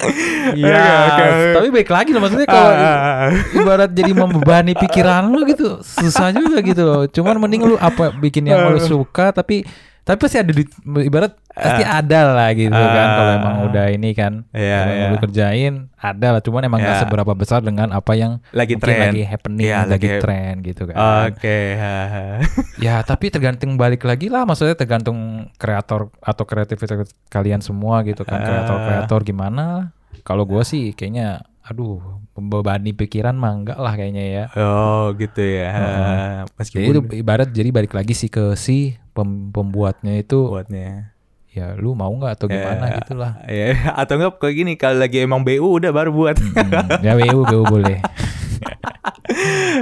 ya, 0.62 0.84
oke. 1.08 1.24
tapi 1.56 1.68
baik 1.72 1.88
lagi 1.88 2.10
loh 2.12 2.20
maksudnya 2.20 2.44
kalau 2.44 2.70
Ah, 2.76 3.32
ibarat 3.56 3.90
jadi 3.90 4.12
membebani 4.12 4.76
pikiran 4.76 5.32
lu 5.32 5.48
gitu 5.48 5.80
susah 5.80 6.34
juga 6.34 6.60
gitu 6.60 6.82
loh. 6.84 7.02
Cuman 7.08 7.38
mending 7.40 7.62
lu 7.64 7.74
apa 7.78 8.12
bikin 8.14 8.46
yang 8.50 8.68
lu 8.74 8.80
suka 8.82 9.32
tapi 9.32 9.64
tapi 10.08 10.18
pasti 10.18 10.40
ada 10.40 10.48
duit 10.48 10.72
ibarat 10.98 11.36
pasti 11.50 11.84
ada 11.84 12.32
lah 12.32 12.48
gitu 12.50 12.72
kan 12.72 13.06
kalau 13.12 13.32
emang 13.34 13.54
Ah. 13.54 13.66
udah 13.68 13.86
ini 13.88 14.10
kan 14.10 14.48
Iya, 14.50 14.78
kalau 14.78 14.94
yang 14.94 15.12
iya. 15.12 15.20
kerjain 15.20 15.74
ada 15.94 16.26
lah 16.32 16.40
cuman 16.40 16.62
emang 16.64 16.80
nggak 16.80 16.96
Iya. 16.96 17.02
seberapa 17.04 17.32
besar 17.34 17.60
dengan 17.60 17.90
apa 17.90 18.12
yang 18.14 18.40
Lagi 18.50 18.74
mungkin 18.74 18.88
tren. 18.88 19.00
lagi 19.06 19.22
happening 19.22 19.66
Iya, 19.66 19.78
lagi 19.84 20.08
lagi- 20.08 20.22
tren 20.22 20.54
gitu 20.62 20.82
kan 20.82 20.96
Oke. 21.28 21.58
haha. 21.74 22.24
Ya 22.80 23.02
tapi 23.02 23.28
tergantung 23.28 23.76
balik 23.76 24.00
lagi 24.02 24.26
lah 24.26 24.42
maksudnya 24.42 24.72
tergantung 24.74 25.18
kreator 25.54 26.08
atau 26.18 26.42
kreativitas 26.42 26.88
kalian 27.28 27.60
semua 27.60 28.00
gitu 28.00 28.22
kan 28.22 28.40
Ah. 28.40 28.46
kreator-kreator 28.46 29.20
gimana. 29.22 29.92
Kalau 30.20 30.42
gua 30.42 30.62
sih 30.62 30.90
kayaknya 30.90 31.42
aduh 31.60 32.00
membebani 32.32 32.92
pikiran 32.92 33.34
mah 33.34 33.52
enggak 33.52 33.76
lah 33.76 33.92
kayaknya 33.92 34.24
ya. 34.24 34.44
Oh 34.56 35.12
gitu 35.12 35.42
ya. 35.42 35.68
Jadi 35.68 36.48
Meskipun 36.56 36.92
itu 36.94 37.00
ibarat 37.18 37.48
jadi 37.50 37.68
balik 37.68 37.92
lagi 37.92 38.14
sih 38.14 38.28
ke 38.28 38.54
si 38.54 38.96
pem- 39.18 39.50
pembuatnya 39.50 40.14
itu 40.14 40.46
buatnya. 40.46 41.10
ya 41.48 41.74
lu 41.74 41.90
mau 41.92 42.12
nggak 42.12 42.38
atau 42.38 42.46
gimana 42.46 42.86
Ya, 42.86 42.96
gitu 43.02 43.12
lah. 43.18 43.32
Ya, 43.50 43.74
atau 43.98 44.14
enggak 44.14 44.38
kayak 44.38 44.54
gini 44.54 44.72
kalau 44.78 45.02
lagi 45.02 45.18
emang 45.18 45.42
BU 45.42 45.82
udah 45.82 45.90
baru 45.90 46.14
buat. 46.14 46.38
Hmm, 46.38 47.02
ya 47.02 47.18
BU 47.18 47.42
BU 47.42 47.64
boleh. 47.74 47.98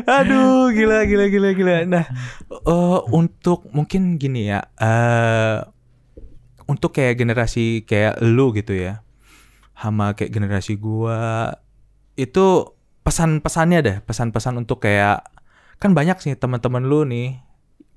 Aduh, 0.07 0.73
gila 0.73 1.05
gila 1.05 1.27
gila 1.29 1.51
gila. 1.53 1.75
Nah, 1.85 2.05
eh, 2.51 2.99
untuk 3.13 3.69
mungkin 3.71 4.17
gini 4.17 4.49
ya, 4.49 4.65
eh 4.77 5.59
untuk 6.67 6.91
kayak 6.91 7.15
generasi 7.17 7.87
kayak 7.87 8.19
lu 8.23 8.51
gitu 8.53 8.75
ya. 8.75 9.05
Sama 9.77 10.17
kayak 10.17 10.33
generasi 10.33 10.81
gua 10.81 11.53
itu 12.17 12.73
pesan-pesannya 13.05 13.79
deh, 13.85 13.97
pesan-pesan 14.03 14.59
untuk 14.59 14.83
kayak 14.83 15.23
kan 15.77 15.93
banyak 15.93 16.17
sih 16.19 16.33
teman-teman 16.35 16.89
lu 16.89 17.05
nih 17.05 17.37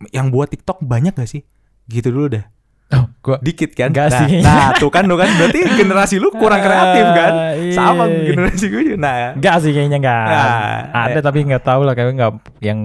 yang 0.10 0.30
buat 0.30 0.48
TikTok 0.48 0.82
banyak 0.82 1.14
gak 1.14 1.28
sih? 1.28 1.44
Gitu 1.86 2.10
dulu 2.10 2.30
deh. 2.30 2.46
Oh, 2.90 3.06
gua 3.22 3.38
Dikit 3.38 3.74
kan? 3.74 3.94
Nggak 3.94 4.08
nah, 4.08 4.20
sih. 4.20 4.42
nah, 4.42 4.70
tuh 4.74 4.90
kan 4.90 5.06
tuh 5.06 5.14
kan 5.14 5.30
berarti 5.32 5.62
generasi 5.78 6.18
lu 6.18 6.34
kurang 6.34 6.58
kreatif 6.58 7.06
kan? 7.12 7.32
Ah, 7.32 7.54
iya. 7.54 7.70
Sama 7.72 8.04
generasi 8.10 8.66
gue 8.66 8.82
juga. 8.84 8.98
Nah, 8.98 9.38
Enggak 9.38 9.56
sih 9.62 9.72
kayaknya 9.72 9.98
enggak. 10.00 10.26
Nah, 10.26 10.74
Ada 11.06 11.20
eh. 11.20 11.24
tapi 11.24 11.38
nggak 11.44 11.64
tahu 11.64 11.82
lah 11.84 11.94
kayaknya 11.94 12.16
nggak 12.18 12.34
yang 12.60 12.80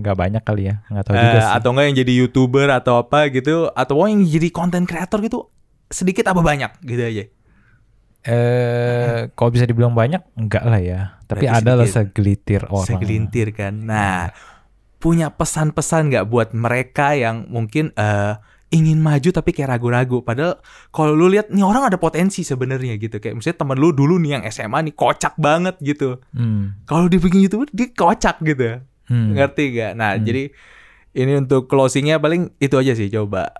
nggak 0.00 0.16
banyak 0.16 0.40
kali 0.40 0.62
ya. 0.64 0.80
Nggak 0.86 1.04
tahu 1.04 1.14
juga 1.14 1.28
Eh, 1.30 1.42
sih. 1.42 1.52
atau 1.52 1.68
enggak 1.70 1.86
yang 1.86 1.96
jadi 1.98 2.12
youtuber 2.16 2.68
atau 2.70 2.94
apa 2.98 3.18
gitu 3.28 3.54
atau 3.68 3.94
yang 4.02 4.24
jadi 4.24 4.48
konten 4.48 4.82
kreator 4.84 5.20
gitu 5.20 5.52
sedikit 5.86 6.24
apa 6.26 6.40
banyak 6.40 6.70
gitu 6.80 7.02
aja 7.02 7.24
Eh, 8.20 9.32
kalau 9.32 9.48
bisa 9.48 9.64
dibilang 9.64 9.92
banyak, 9.92 10.20
enggak 10.36 10.60
lah 10.62 10.76
ya. 10.76 11.00
Tapi 11.24 11.44
Berarti 11.44 11.56
ada 11.58 11.72
lah 11.72 11.84
sedikit. 11.84 11.96
segelitir 12.12 12.60
orang. 12.66 12.84
segelintir 12.86 13.48
kan 13.50 13.72
nah 13.76 14.28
punya 15.00 15.32
pesan-pesan 15.32 16.12
nggak 16.12 16.26
buat 16.28 16.52
mereka 16.52 17.16
yang 17.16 17.48
mungkin 17.48 17.90
eh, 17.96 18.36
ingin 18.70 19.00
maju 19.02 19.28
tapi 19.32 19.50
kayak 19.50 19.76
ragu-ragu? 19.76 20.22
Padahal 20.22 20.60
kalau 20.94 21.16
lu 21.16 21.32
lihat 21.32 21.50
nih 21.50 21.64
orang 21.64 21.90
ada 21.90 21.98
potensi 21.98 22.44
sebenarnya 22.44 23.00
gitu. 23.00 23.18
Kayak 23.18 23.40
misalnya 23.40 23.58
temen 23.64 23.76
lu 23.80 23.90
dulu 23.90 24.20
nih 24.20 24.38
yang 24.38 24.42
SMA 24.52 24.78
nih 24.86 24.94
kocak 24.94 25.34
banget 25.40 25.74
gitu. 25.82 26.20
Hmm. 26.36 26.78
kalau 26.84 27.08
dibikin 27.10 27.42
youtuber 27.42 27.66
dia 27.72 27.88
kocak 27.90 28.38
gitu. 28.44 28.84
Hmm. 29.10 29.34
ngerti 29.34 29.74
gak 29.74 29.98
nah 29.98 30.14
jadi 30.14 30.54
ini 31.18 31.42
untuk 31.42 31.66
closingnya 31.66 32.22
paling 32.22 32.54
itu 32.62 32.76
aja 32.78 32.94
sih 32.94 33.10
coba. 33.10 33.50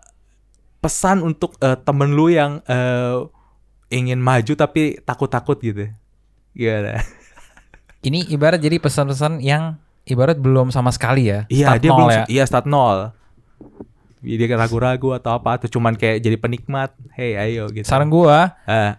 Pesan 0.78 1.26
untuk 1.26 1.58
eh, 1.58 1.76
temen 1.82 2.14
lu 2.14 2.30
yang 2.30 2.62
eh, 2.70 3.18
ingin 3.90 4.22
maju 4.22 4.52
tapi 4.54 5.02
takut-takut 5.02 5.58
gitu. 5.58 5.90
Gimana? 6.54 7.02
Ini 8.06 8.32
ibarat 8.32 8.64
jadi 8.64 8.80
pesan-pesan 8.80 9.44
yang 9.44 9.76
ibarat 10.06 10.36
belum 10.40 10.72
sama 10.72 10.90
sekali 10.94 11.28
ya. 11.28 11.44
Iya, 11.50 11.66
Start 11.74 11.80
dia 11.82 11.90
nol 11.90 11.98
belum 11.98 12.10
ya. 12.10 12.24
iya 12.28 12.44
start 12.46 12.66
nol. 12.66 12.98
Dia 14.20 14.56
ragu-ragu 14.56 15.16
atau 15.16 15.32
apa 15.32 15.56
atau 15.56 15.68
cuman 15.68 15.96
kayak 15.96 16.20
jadi 16.20 16.36
penikmat. 16.36 16.92
Hey, 17.16 17.36
ayo 17.40 17.72
gitu. 17.72 17.88
Saran 17.88 18.12
gua 18.12 18.56
eh 18.68 18.92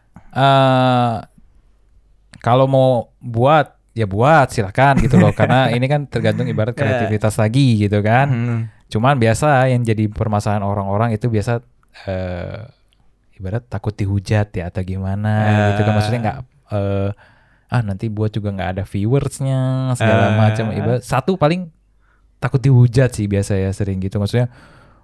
kalau 2.42 2.66
mau 2.66 3.14
buat 3.22 3.78
ya 3.92 4.08
buat 4.08 4.50
silakan 4.50 5.04
gitu 5.04 5.20
loh 5.20 5.36
karena 5.36 5.68
ini 5.76 5.86
kan 5.86 6.08
tergantung 6.08 6.48
ibarat 6.50 6.74
kreativitas 6.74 7.38
lagi 7.38 7.86
gitu 7.86 8.02
kan. 8.02 8.28
hmm. 8.30 8.62
Cuman 8.92 9.16
biasa 9.22 9.72
yang 9.72 9.88
jadi 9.88 10.12
permasalahan 10.12 10.66
orang-orang 10.66 11.16
itu 11.16 11.32
biasa 11.32 11.64
eh 12.08 12.66
ibarat 13.42 13.66
takut 13.66 13.94
dihujat 13.98 14.54
ya 14.54 14.70
atau 14.70 14.86
gimana 14.86 15.34
gitu 15.74 15.82
kan 15.82 15.94
maksudnya 15.98 16.20
nggak 16.22 16.38
eh 16.72 17.10
ah 17.72 17.82
nanti 17.82 18.06
buat 18.08 18.30
juga 18.30 18.52
nggak 18.52 18.70
ada 18.70 18.84
viewersnya 18.84 19.60
segala 19.96 20.26
Ah. 20.28 20.32
macam 20.38 20.66
ibarat 20.70 21.02
satu 21.02 21.34
paling 21.34 21.72
takut 22.38 22.60
dihujat 22.60 23.10
sih 23.10 23.26
biasa 23.26 23.56
ya 23.56 23.72
sering 23.72 23.98
gitu 23.98 24.18
maksudnya 24.18 24.52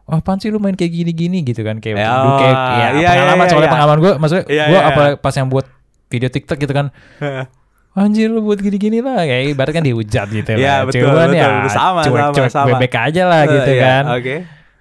oh 0.03 0.15
apaan 0.15 0.35
sih 0.37 0.47
lu 0.47 0.57
main 0.57 0.73
kayak 0.73 0.91
gini-gini 0.93 1.41
gitu 1.41 1.61
kan 1.61 1.79
kayak 1.79 1.95
Ya, 1.95 2.11
dulu 2.13 2.31
kayak 2.37 2.53
ya 2.53 2.67
iya, 2.67 2.87
iya, 2.93 3.09
pengalaman 3.13 3.39
iya, 3.39 3.49
soalnya 3.49 3.63
iya. 3.63 3.73
pengalaman 3.73 3.97
gue 3.97 4.13
maksudnya 4.17 4.43
Iya, 4.45 4.63
gue 4.65 4.75
iya, 4.75 4.89
apa 4.89 5.01
iya. 5.01 5.13
pas 5.17 5.33
yang 5.33 5.47
buat 5.47 5.65
video 6.07 6.29
TikTok 6.29 6.57
gitu 6.57 6.73
kan 6.73 6.87
Anjir 7.97 8.29
lu 8.29 8.39
buat 8.41 8.59
gini-gini 8.59 9.01
lah 9.01 9.25
Kayak 9.25 9.57
ibarat 9.57 9.73
kan 9.73 9.81
dihujat 9.81 10.27
gitu 10.29 10.49
Iya, 10.53 10.59
lah 10.59 10.77
betul, 10.85 11.01
Cuman 11.01 11.17
betul, 11.25 11.33
ya 11.33 11.47
betul. 11.57 11.71
Sama, 11.73 12.01
cuek-cuek 12.03 12.45
sama, 12.45 12.53
sama. 12.53 12.67
bebek 12.75 12.93
aja 12.95 13.23
lah 13.25 13.41
gitu 13.47 13.71
Iya, 13.71 13.81
kan 13.81 14.03
Oke. 14.13 14.35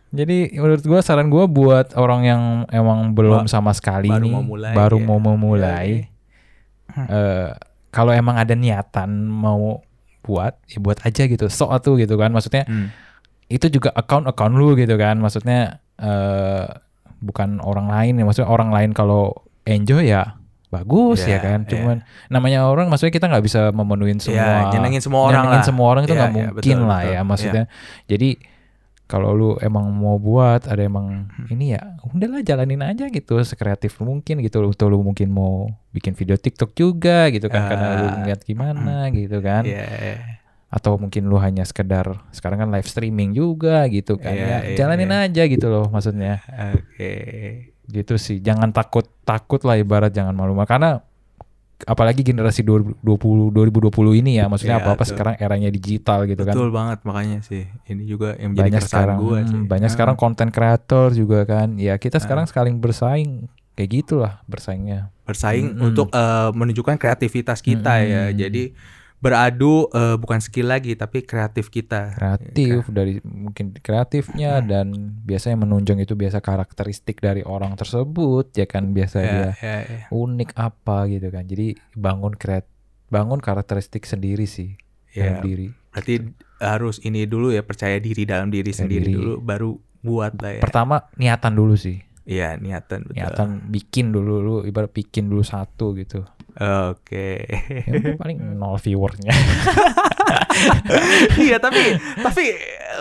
jadi 0.09 0.37
menurut 0.55 0.83
gua 0.83 1.01
saran 1.01 1.27
gua 1.27 1.45
buat 1.47 1.87
orang 1.95 2.21
yang 2.23 2.43
emang 2.69 3.13
belum 3.13 3.47
sama 3.47 3.73
sekali 3.73 4.09
baru 4.09 4.23
nih, 4.23 4.33
mau 4.33 4.45
mulai, 4.45 4.73
baru 4.73 4.97
ya. 4.97 5.05
mau 5.05 5.19
memulai, 5.19 5.89
Iya, 6.89 7.05
eh, 7.07 7.49
kalau 7.97 8.13
emang 8.13 8.37
ada 8.37 8.53
niatan 8.53 9.09
mau 9.25 9.81
buat, 10.21 10.53
ya 10.69 10.79
buat 10.79 11.01
aja 11.01 11.25
gitu. 11.25 11.49
Sok 11.49 11.73
tuh 11.81 11.95
gitu 11.97 12.21
kan, 12.21 12.29
maksudnya 12.29 12.69
Hmm. 12.69 12.93
itu 13.49 13.71
juga 13.71 13.89
account 13.95 14.27
account 14.27 14.53
lu 14.53 14.77
gitu 14.77 15.01
kan, 15.01 15.17
maksudnya 15.17 15.81
eh, 15.97 16.67
bukan 17.19 17.57
orang 17.65 17.89
lain 17.89 18.21
ya, 18.21 18.25
maksudnya 18.29 18.53
orang 18.53 18.69
lain 18.69 18.93
kalau 18.93 19.33
enjoy 19.65 20.05
ya 20.05 20.37
bagus 20.67 21.25
Iya, 21.25 21.39
ya 21.39 21.39
kan. 21.41 21.59
iya. 21.65 21.69
Cuman 21.73 21.97
namanya 22.29 22.69
orang, 22.69 22.91
maksudnya 22.91 23.15
kita 23.15 23.31
nggak 23.31 23.41
bisa 23.41 23.71
memenuhin 23.73 24.21
semua, 24.21 24.69
Iya, 24.69 24.77
nyenengin 24.77 25.01
semua 25.01 25.21
orang 25.25 25.41
nyenengin 25.41 25.57
lah. 25.57 25.65
semua 25.65 25.87
orang 25.89 26.03
itu 26.05 26.13
Iya, 26.13 26.19
nggak 26.21 26.29
iya, 26.29 26.37
mungkin 26.37 26.55
betul, 26.77 26.79
lah 26.85 27.01
betul. 27.01 27.15
ya, 27.15 27.21
maksudnya. 27.25 27.65
Jadi 28.05 28.29
kalau 29.07 29.31
lu 29.31 29.51
emang 29.59 29.87
mau 29.89 30.19
buat 30.19 30.67
ada 30.67 30.83
emang 30.83 31.31
Hmm. 31.31 31.47
ini 31.49 31.73
ya 31.73 31.95
udahlah 32.05 32.43
jalanin 32.43 32.83
aja 32.83 33.07
gitu 33.07 33.39
sekreatif 33.41 33.99
mungkin 33.99 34.43
gitu 34.43 34.61
atau 34.61 34.87
lu 34.87 34.99
mungkin 35.01 35.31
mau 35.31 35.71
bikin 35.91 36.13
video 36.13 36.35
TikTok 36.35 36.75
juga 36.75 37.31
gitu 37.31 37.47
kan 37.47 37.71
karena 37.71 37.87
lu 37.97 38.07
Ah. 38.07 38.15
ngeliat 38.19 38.41
gimana 38.43 39.07
gitu 39.11 39.39
kan 39.39 39.63
Iya. 39.63 40.19
atau 40.67 40.99
mungkin 40.99 41.25
lu 41.25 41.39
hanya 41.39 41.63
sekedar 41.63 42.19
sekarang 42.31 42.67
kan 42.67 42.69
live 42.69 42.85
streaming 42.85 43.31
juga 43.31 43.87
gitu 43.87 44.19
kan 44.19 44.35
Iya, 44.35 44.43
ya 44.45 44.59
iya, 44.67 44.77
jalanin 44.77 45.09
iya. 45.09 45.31
aja 45.31 45.43
gitu 45.47 45.67
loh 45.71 45.87
maksudnya 45.87 46.43
Oke. 46.75 47.13
gitu 47.87 48.19
sih 48.19 48.43
jangan 48.43 48.75
takut 48.75 49.07
takut 49.23 49.63
lah 49.63 49.79
ibarat 49.79 50.11
jangan 50.11 50.35
malu 50.35 50.59
karena 50.65 50.99
apalagi 51.85 52.25
generasi 52.25 52.65
2020 52.65 53.05
2020 53.53 53.93
ini 54.17 54.41
ya 54.41 54.49
maksudnya 54.49 54.81
Iya, 54.81 54.83
apa 54.83 54.91
apa 54.91 54.99
betul. 54.99 55.11
sekarang 55.13 55.35
eranya 55.37 55.69
digital 55.69 56.25
gitu 56.25 56.43
kan 56.43 56.55
Betul 56.57 56.71
banget 56.73 56.99
makanya 57.05 57.39
sih. 57.45 57.69
Ini 57.85 58.03
juga 58.03 58.33
yang 58.35 58.57
menjadi 58.57 58.65
banyak 58.65 58.83
sekarang 58.83 59.17
gua 59.21 59.37
hmm, 59.37 59.47
sih. 59.47 59.61
banyak 59.69 59.91
Ah. 59.91 59.95
sekarang 59.95 60.17
konten 60.17 60.49
kreator 60.49 61.09
juga 61.13 61.45
kan 61.45 61.77
ya 61.77 61.95
kita 61.97 62.17
sekarang 62.17 62.49
saling 62.49 62.81
bersaing 62.81 63.53
kayak 63.73 63.91
gitulah 63.93 64.41
bersaingnya 64.47 65.13
bersaing 65.23 65.75
Mm-mm. 65.75 65.87
untuk 65.93 66.09
eh, 66.09 66.49
menunjukkan 66.51 66.97
kreativitas 66.97 67.61
kita 67.61 67.93
ya. 68.01 68.23
Mm-mm. 68.27 68.39
Jadi 68.39 68.63
beradu 69.27 69.73
eh, 69.89 70.15
bukan 70.15 70.39
skill 70.39 70.69
lagi 70.69 70.95
tapi 70.95 71.21
kreatif 71.21 71.67
kita. 71.69 72.15
kreatif 72.15 72.87
dari 72.89 73.19
mungkin 73.21 73.75
kreatifnya 73.75 74.57
Hmm. 74.57 74.67
dan 74.67 74.87
biasanya 75.21 75.57
menunjang 75.59 75.99
itu 75.99 76.13
biasa 76.13 76.39
karakteristik 76.39 77.19
dari 77.19 77.43
orang 77.43 77.75
tersebut 77.75 78.53
ya 78.53 78.65
kan 78.65 78.91
biasa 78.91 79.17
Ya, 79.17 79.27
dia 79.27 79.51
ya, 79.57 79.77
ya. 79.83 80.01
unik 80.09 80.55
apa 80.55 81.07
gitu 81.07 81.29
kan 81.29 81.45
jadi 81.45 81.67
bangun 81.93 82.33
kreat 82.33 82.65
bangun 83.07 83.39
karakteristik 83.39 84.03
sendiri 84.03 84.47
sih 84.47 84.79
Ya, 85.09 85.33
dalam 85.33 85.43
diri 85.43 85.69
berarti 85.91 86.15
harus 86.59 87.01
ini 87.01 87.25
dulu 87.25 87.49
ya 87.49 87.63
percaya 87.63 87.97
diri 87.97 88.23
dalam 88.23 88.49
diri 88.49 88.69
Percaya 88.69 88.85
sendiri 88.85 89.07
diri. 89.07 89.17
dulu 89.17 89.35
baru 89.39 89.71
buat 89.99 90.37
lah 90.37 90.53
ya. 90.53 90.61
pertama 90.61 91.09
niatan 91.15 91.53
dulu 91.53 91.73
sih 91.75 92.05
Iya 92.27 92.59
niatan 92.59 93.07
betul. 93.07 93.15
niatan 93.15 93.49
bikin 93.67 94.11
dulu 94.11 94.35
lu 94.39 94.57
ibarat 94.63 94.91
bikin 94.91 95.27
dulu 95.27 95.41
satu 95.41 95.95
gitu. 95.95 96.27
Oke. 96.57 97.47
ya 97.85 97.93
udah 97.95 98.17
paling 98.17 98.39
nol 98.55 98.77
viewernya. 98.77 99.31
Iya 101.37 101.61
tapi 101.61 101.83
tapi 102.19 102.45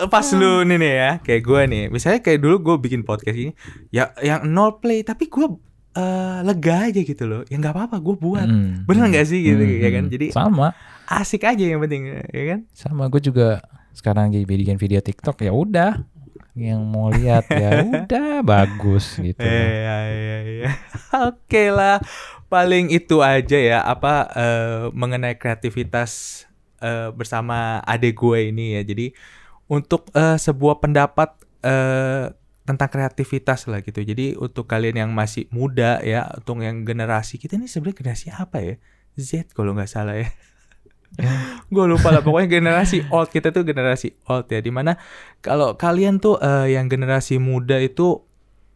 pas 0.06 0.26
lu 0.30 0.62
nih 0.62 0.76
nih 0.76 0.92
ya 0.94 1.10
kayak 1.20 1.42
gue 1.42 1.60
nih 1.66 1.82
misalnya 1.88 2.20
kayak 2.20 2.38
dulu 2.38 2.56
gue 2.62 2.76
bikin 2.80 3.00
podcast 3.02 3.32
ini 3.34 3.52
ya 3.88 4.12
yang 4.20 4.44
nol 4.46 4.76
play 4.76 5.00
tapi 5.00 5.26
gue 5.26 5.46
eh, 5.96 6.38
lega 6.44 6.76
aja 6.86 7.00
gitu 7.00 7.24
loh. 7.24 7.42
Ya 7.46 7.56
nggak 7.56 7.72
apa-apa 7.72 7.96
gue 7.98 8.14
buat. 8.14 8.44
Hmm. 8.44 8.84
bener 8.84 9.08
nggak 9.08 9.26
sih 9.26 9.40
gitu 9.42 9.58
Hmm, 9.58 9.80
ya 9.80 9.90
kan? 9.90 10.04
Jadi 10.06 10.26
sama. 10.30 10.68
asik 11.08 11.42
aja 11.42 11.64
yang 11.64 11.80
penting 11.80 12.02
ya 12.12 12.44
kan? 12.46 12.60
Sama 12.70 13.08
gue 13.08 13.20
juga 13.20 13.64
sekarang 13.90 14.28
lagi 14.28 14.44
bikin 14.44 14.76
video 14.76 15.00
TikTok 15.00 15.40
ya 15.40 15.50
udah 15.50 15.96
yang 16.56 16.80
mau 16.88 17.12
lihat 17.12 17.44
ya 17.52 17.84
udah 18.08 18.40
bagus 18.40 19.20
gitu 19.20 19.44
Iya 19.44 19.96
iya 20.08 20.38
iya. 20.48 20.70
Oke 21.28 21.68
lah, 21.68 22.00
paling 22.48 22.88
itu 22.88 23.20
aja 23.20 23.60
ya 23.60 23.78
apa 23.84 24.24
eh, 24.32 24.82
mengenai 24.96 25.36
kreativitas 25.36 26.42
eh, 26.80 27.12
bersama 27.12 27.84
adik 27.84 28.16
gue 28.16 28.48
ini 28.48 28.80
ya. 28.80 28.82
Jadi 28.88 29.12
untuk 29.68 30.08
eh, 30.16 30.40
sebuah 30.40 30.80
pendapat 30.80 31.36
eh, 31.60 32.32
tentang 32.66 32.88
kreativitas 32.90 33.68
lah 33.68 33.84
gitu. 33.84 34.00
Jadi 34.02 34.34
untuk 34.40 34.64
kalian 34.66 35.06
yang 35.06 35.10
masih 35.12 35.46
muda 35.54 36.02
ya, 36.02 36.26
untuk 36.40 36.64
yang 36.64 36.82
generasi 36.82 37.38
kita 37.38 37.60
ini 37.60 37.68
sebenarnya 37.70 38.00
generasi 38.00 38.26
apa 38.32 38.58
ya? 38.64 38.74
Z 39.16 39.52
kalau 39.52 39.76
nggak 39.76 39.92
salah 39.92 40.16
ya. 40.18 40.32
Ya, 41.14 41.30
gue 41.74 41.84
lupa 41.86 42.10
lah 42.10 42.20
pokoknya 42.20 42.60
generasi 42.60 43.06
old 43.08 43.30
kita 43.30 43.54
tuh 43.54 43.62
generasi 43.62 44.18
old 44.26 44.50
ya 44.50 44.58
di 44.58 44.74
mana 44.74 44.98
kalau 45.38 45.78
kalian 45.78 46.18
tuh 46.18 46.36
eh, 46.42 46.74
yang 46.74 46.90
generasi 46.90 47.38
muda 47.38 47.78
itu 47.78 48.26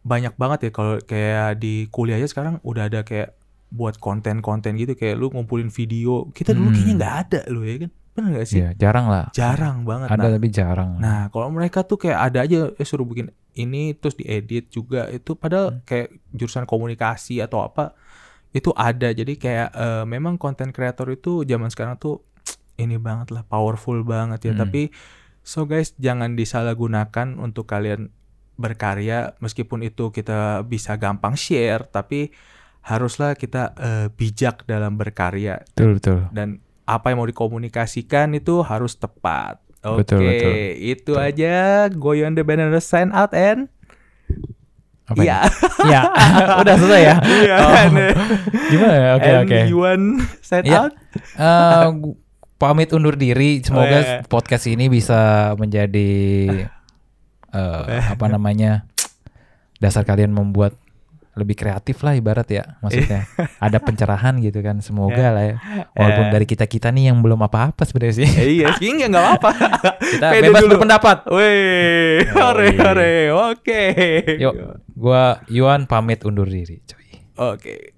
banyak 0.01 0.33
banget 0.33 0.59
ya 0.67 0.71
kalau 0.73 0.97
kayak 1.03 1.61
di 1.61 1.85
kuliah 1.93 2.17
aja 2.17 2.25
sekarang 2.25 2.57
udah 2.65 2.89
ada 2.89 3.05
kayak 3.05 3.37
buat 3.69 4.01
konten-konten 4.01 4.75
gitu 4.75 4.97
kayak 4.97 5.15
lu 5.15 5.29
ngumpulin 5.29 5.69
video 5.69 6.27
kita 6.33 6.51
dulu 6.51 6.71
Hmm. 6.71 6.75
kayaknya 6.75 6.95
nggak 6.97 7.15
ada 7.27 7.39
lu 7.53 7.61
ya 7.63 7.75
kan 7.85 7.91
bener 8.11 8.43
gak 8.43 8.47
sih? 8.51 8.59
Ya 8.59 8.75
jarang 8.75 9.07
lah. 9.07 9.31
Jarang 9.31 9.87
banget. 9.87 10.11
Ada 10.11 10.19
nah, 10.19 10.31
tapi 10.35 10.47
jarang 10.51 10.89
nah 10.99 11.21
kalau 11.31 11.47
mereka 11.47 11.87
tuh 11.87 11.95
kayak 11.95 12.19
ada 12.19 12.43
aja 12.43 12.67
eh, 12.75 12.87
suruh 12.87 13.07
bikin 13.07 13.31
ini 13.55 13.95
terus 13.95 14.19
diedit 14.19 14.67
juga 14.67 15.07
itu 15.07 15.35
padahal 15.35 15.79
kayak 15.87 16.11
jurusan 16.31 16.67
komunikasi 16.67 17.39
atau 17.39 17.63
apa 17.63 17.95
itu 18.51 18.71
ada 18.75 19.11
jadi 19.11 19.33
kayak 19.35 19.69
eh, 19.71 20.03
memang 20.05 20.35
konten 20.35 20.71
kreator 20.71 21.07
itu 21.09 21.43
zaman 21.43 21.71
sekarang 21.71 21.95
tuh 21.95 22.23
ini 22.75 22.99
banget 22.99 23.31
lah 23.31 23.43
powerful 23.45 24.03
banget 24.03 24.51
ya 24.51 24.53
Hmm. 24.53 24.61
tapi 24.67 24.91
so 25.41 25.63
guys 25.63 25.95
jangan 25.97 26.35
disalahgunakan 26.35 27.39
untuk 27.39 27.65
kalian 27.65 28.11
berkarya 28.55 29.33
meskipun 29.39 29.81
itu 29.81 30.11
kita 30.11 30.61
bisa 30.63 30.99
gampang 30.99 31.33
share 31.33 31.87
tapi 31.87 32.29
haruslah 32.81 33.33
kita 33.33 33.73
eh, 33.77 34.07
bijak 34.11 34.67
dalam 34.67 34.97
berkarya 34.97 35.63
betul 35.73 35.97
betul 35.97 36.19
dan 36.29 36.59
apa 36.83 37.13
yang 37.13 37.23
mau 37.23 37.29
dikomunikasikan 37.29 38.35
itu 38.35 38.59
harus 38.67 38.99
tepat. 38.99 39.63
Oke, 39.81 40.03
Betul, 40.03 40.27
betul. 40.27 40.53
itu 40.77 41.13
aja. 41.15 41.87
Goyon 41.89 42.35
the 42.35 42.43
banner 42.43 42.69
sign 42.83 43.09
out 43.15 43.31
and 43.31 43.71
apa 45.11 45.21
Iya. 45.21 45.39
ya 45.85 46.01
udah 46.63 46.75
selesai 46.75 47.01
ya 47.03 47.15
Iya. 47.21 47.55
Oh. 47.57 47.71
and, 47.75 47.95
gimana 48.67 48.93
ya 48.95 49.09
oke 49.15 49.29
oke 49.43 49.57
Yuan 49.67 50.01
sign 50.39 50.63
Iya. 50.63 50.79
out. 50.81 50.93
Eh, 51.35 51.87
pamit 52.55 52.89
undur 52.91 53.15
diri. 53.15 53.59
Semoga 53.59 53.89
Oh, 53.89 54.01
iya. 54.01 54.21
podcast 54.23 54.65
ini 54.65 54.85
bisa 54.85 55.51
menjadi 55.55 56.11
eh, 57.51 57.81
apa 58.07 58.25
namanya 58.27 58.85
dasar 59.77 60.05
kalian 60.05 60.29
membuat 60.29 60.77
lebih 61.31 61.55
kreatif 61.55 62.01
lah 62.01 62.11
ibarat 62.11 62.43
ya 62.45 62.75
maksudnya 62.79 63.23
ada 63.65 63.77
pencerahan 63.77 64.35
gitu 64.37 64.59
kan 64.59 64.79
semoga 64.79 65.31
lah 65.31 65.43
ya 65.45 65.55
walaupun 65.93 66.25
Eh. 66.27 66.31
dari 66.31 66.45
kita 66.45 66.65
kita 66.65 66.89
nih 66.89 67.07
yang 67.07 67.19
belum 67.19 67.39
apa-apa 67.41 67.81
sebenarnya 67.81 68.15
sih 68.17 68.27
Eh, 68.27 68.49
iya, 68.57 68.75
sih 68.75 68.91
nggak 68.91 69.09
nggak 69.09 69.25
apa-apa. 69.29 69.49
kita 70.11 70.25
Pede 70.27 70.41
bebas 70.45 70.61
dulu. 70.61 70.71
berpendapat 70.75 71.17
Weh, 71.27 72.19
hore 72.27 72.65
iya. 72.67 72.81
hore. 72.81 73.13
Oke. 73.47 73.83
yuk 74.37 74.53
gua 74.91 75.39
Yuan 75.47 75.87
pamit 75.87 76.21
undur 76.21 76.45
diri 76.45 76.83
Oke. 77.37 77.95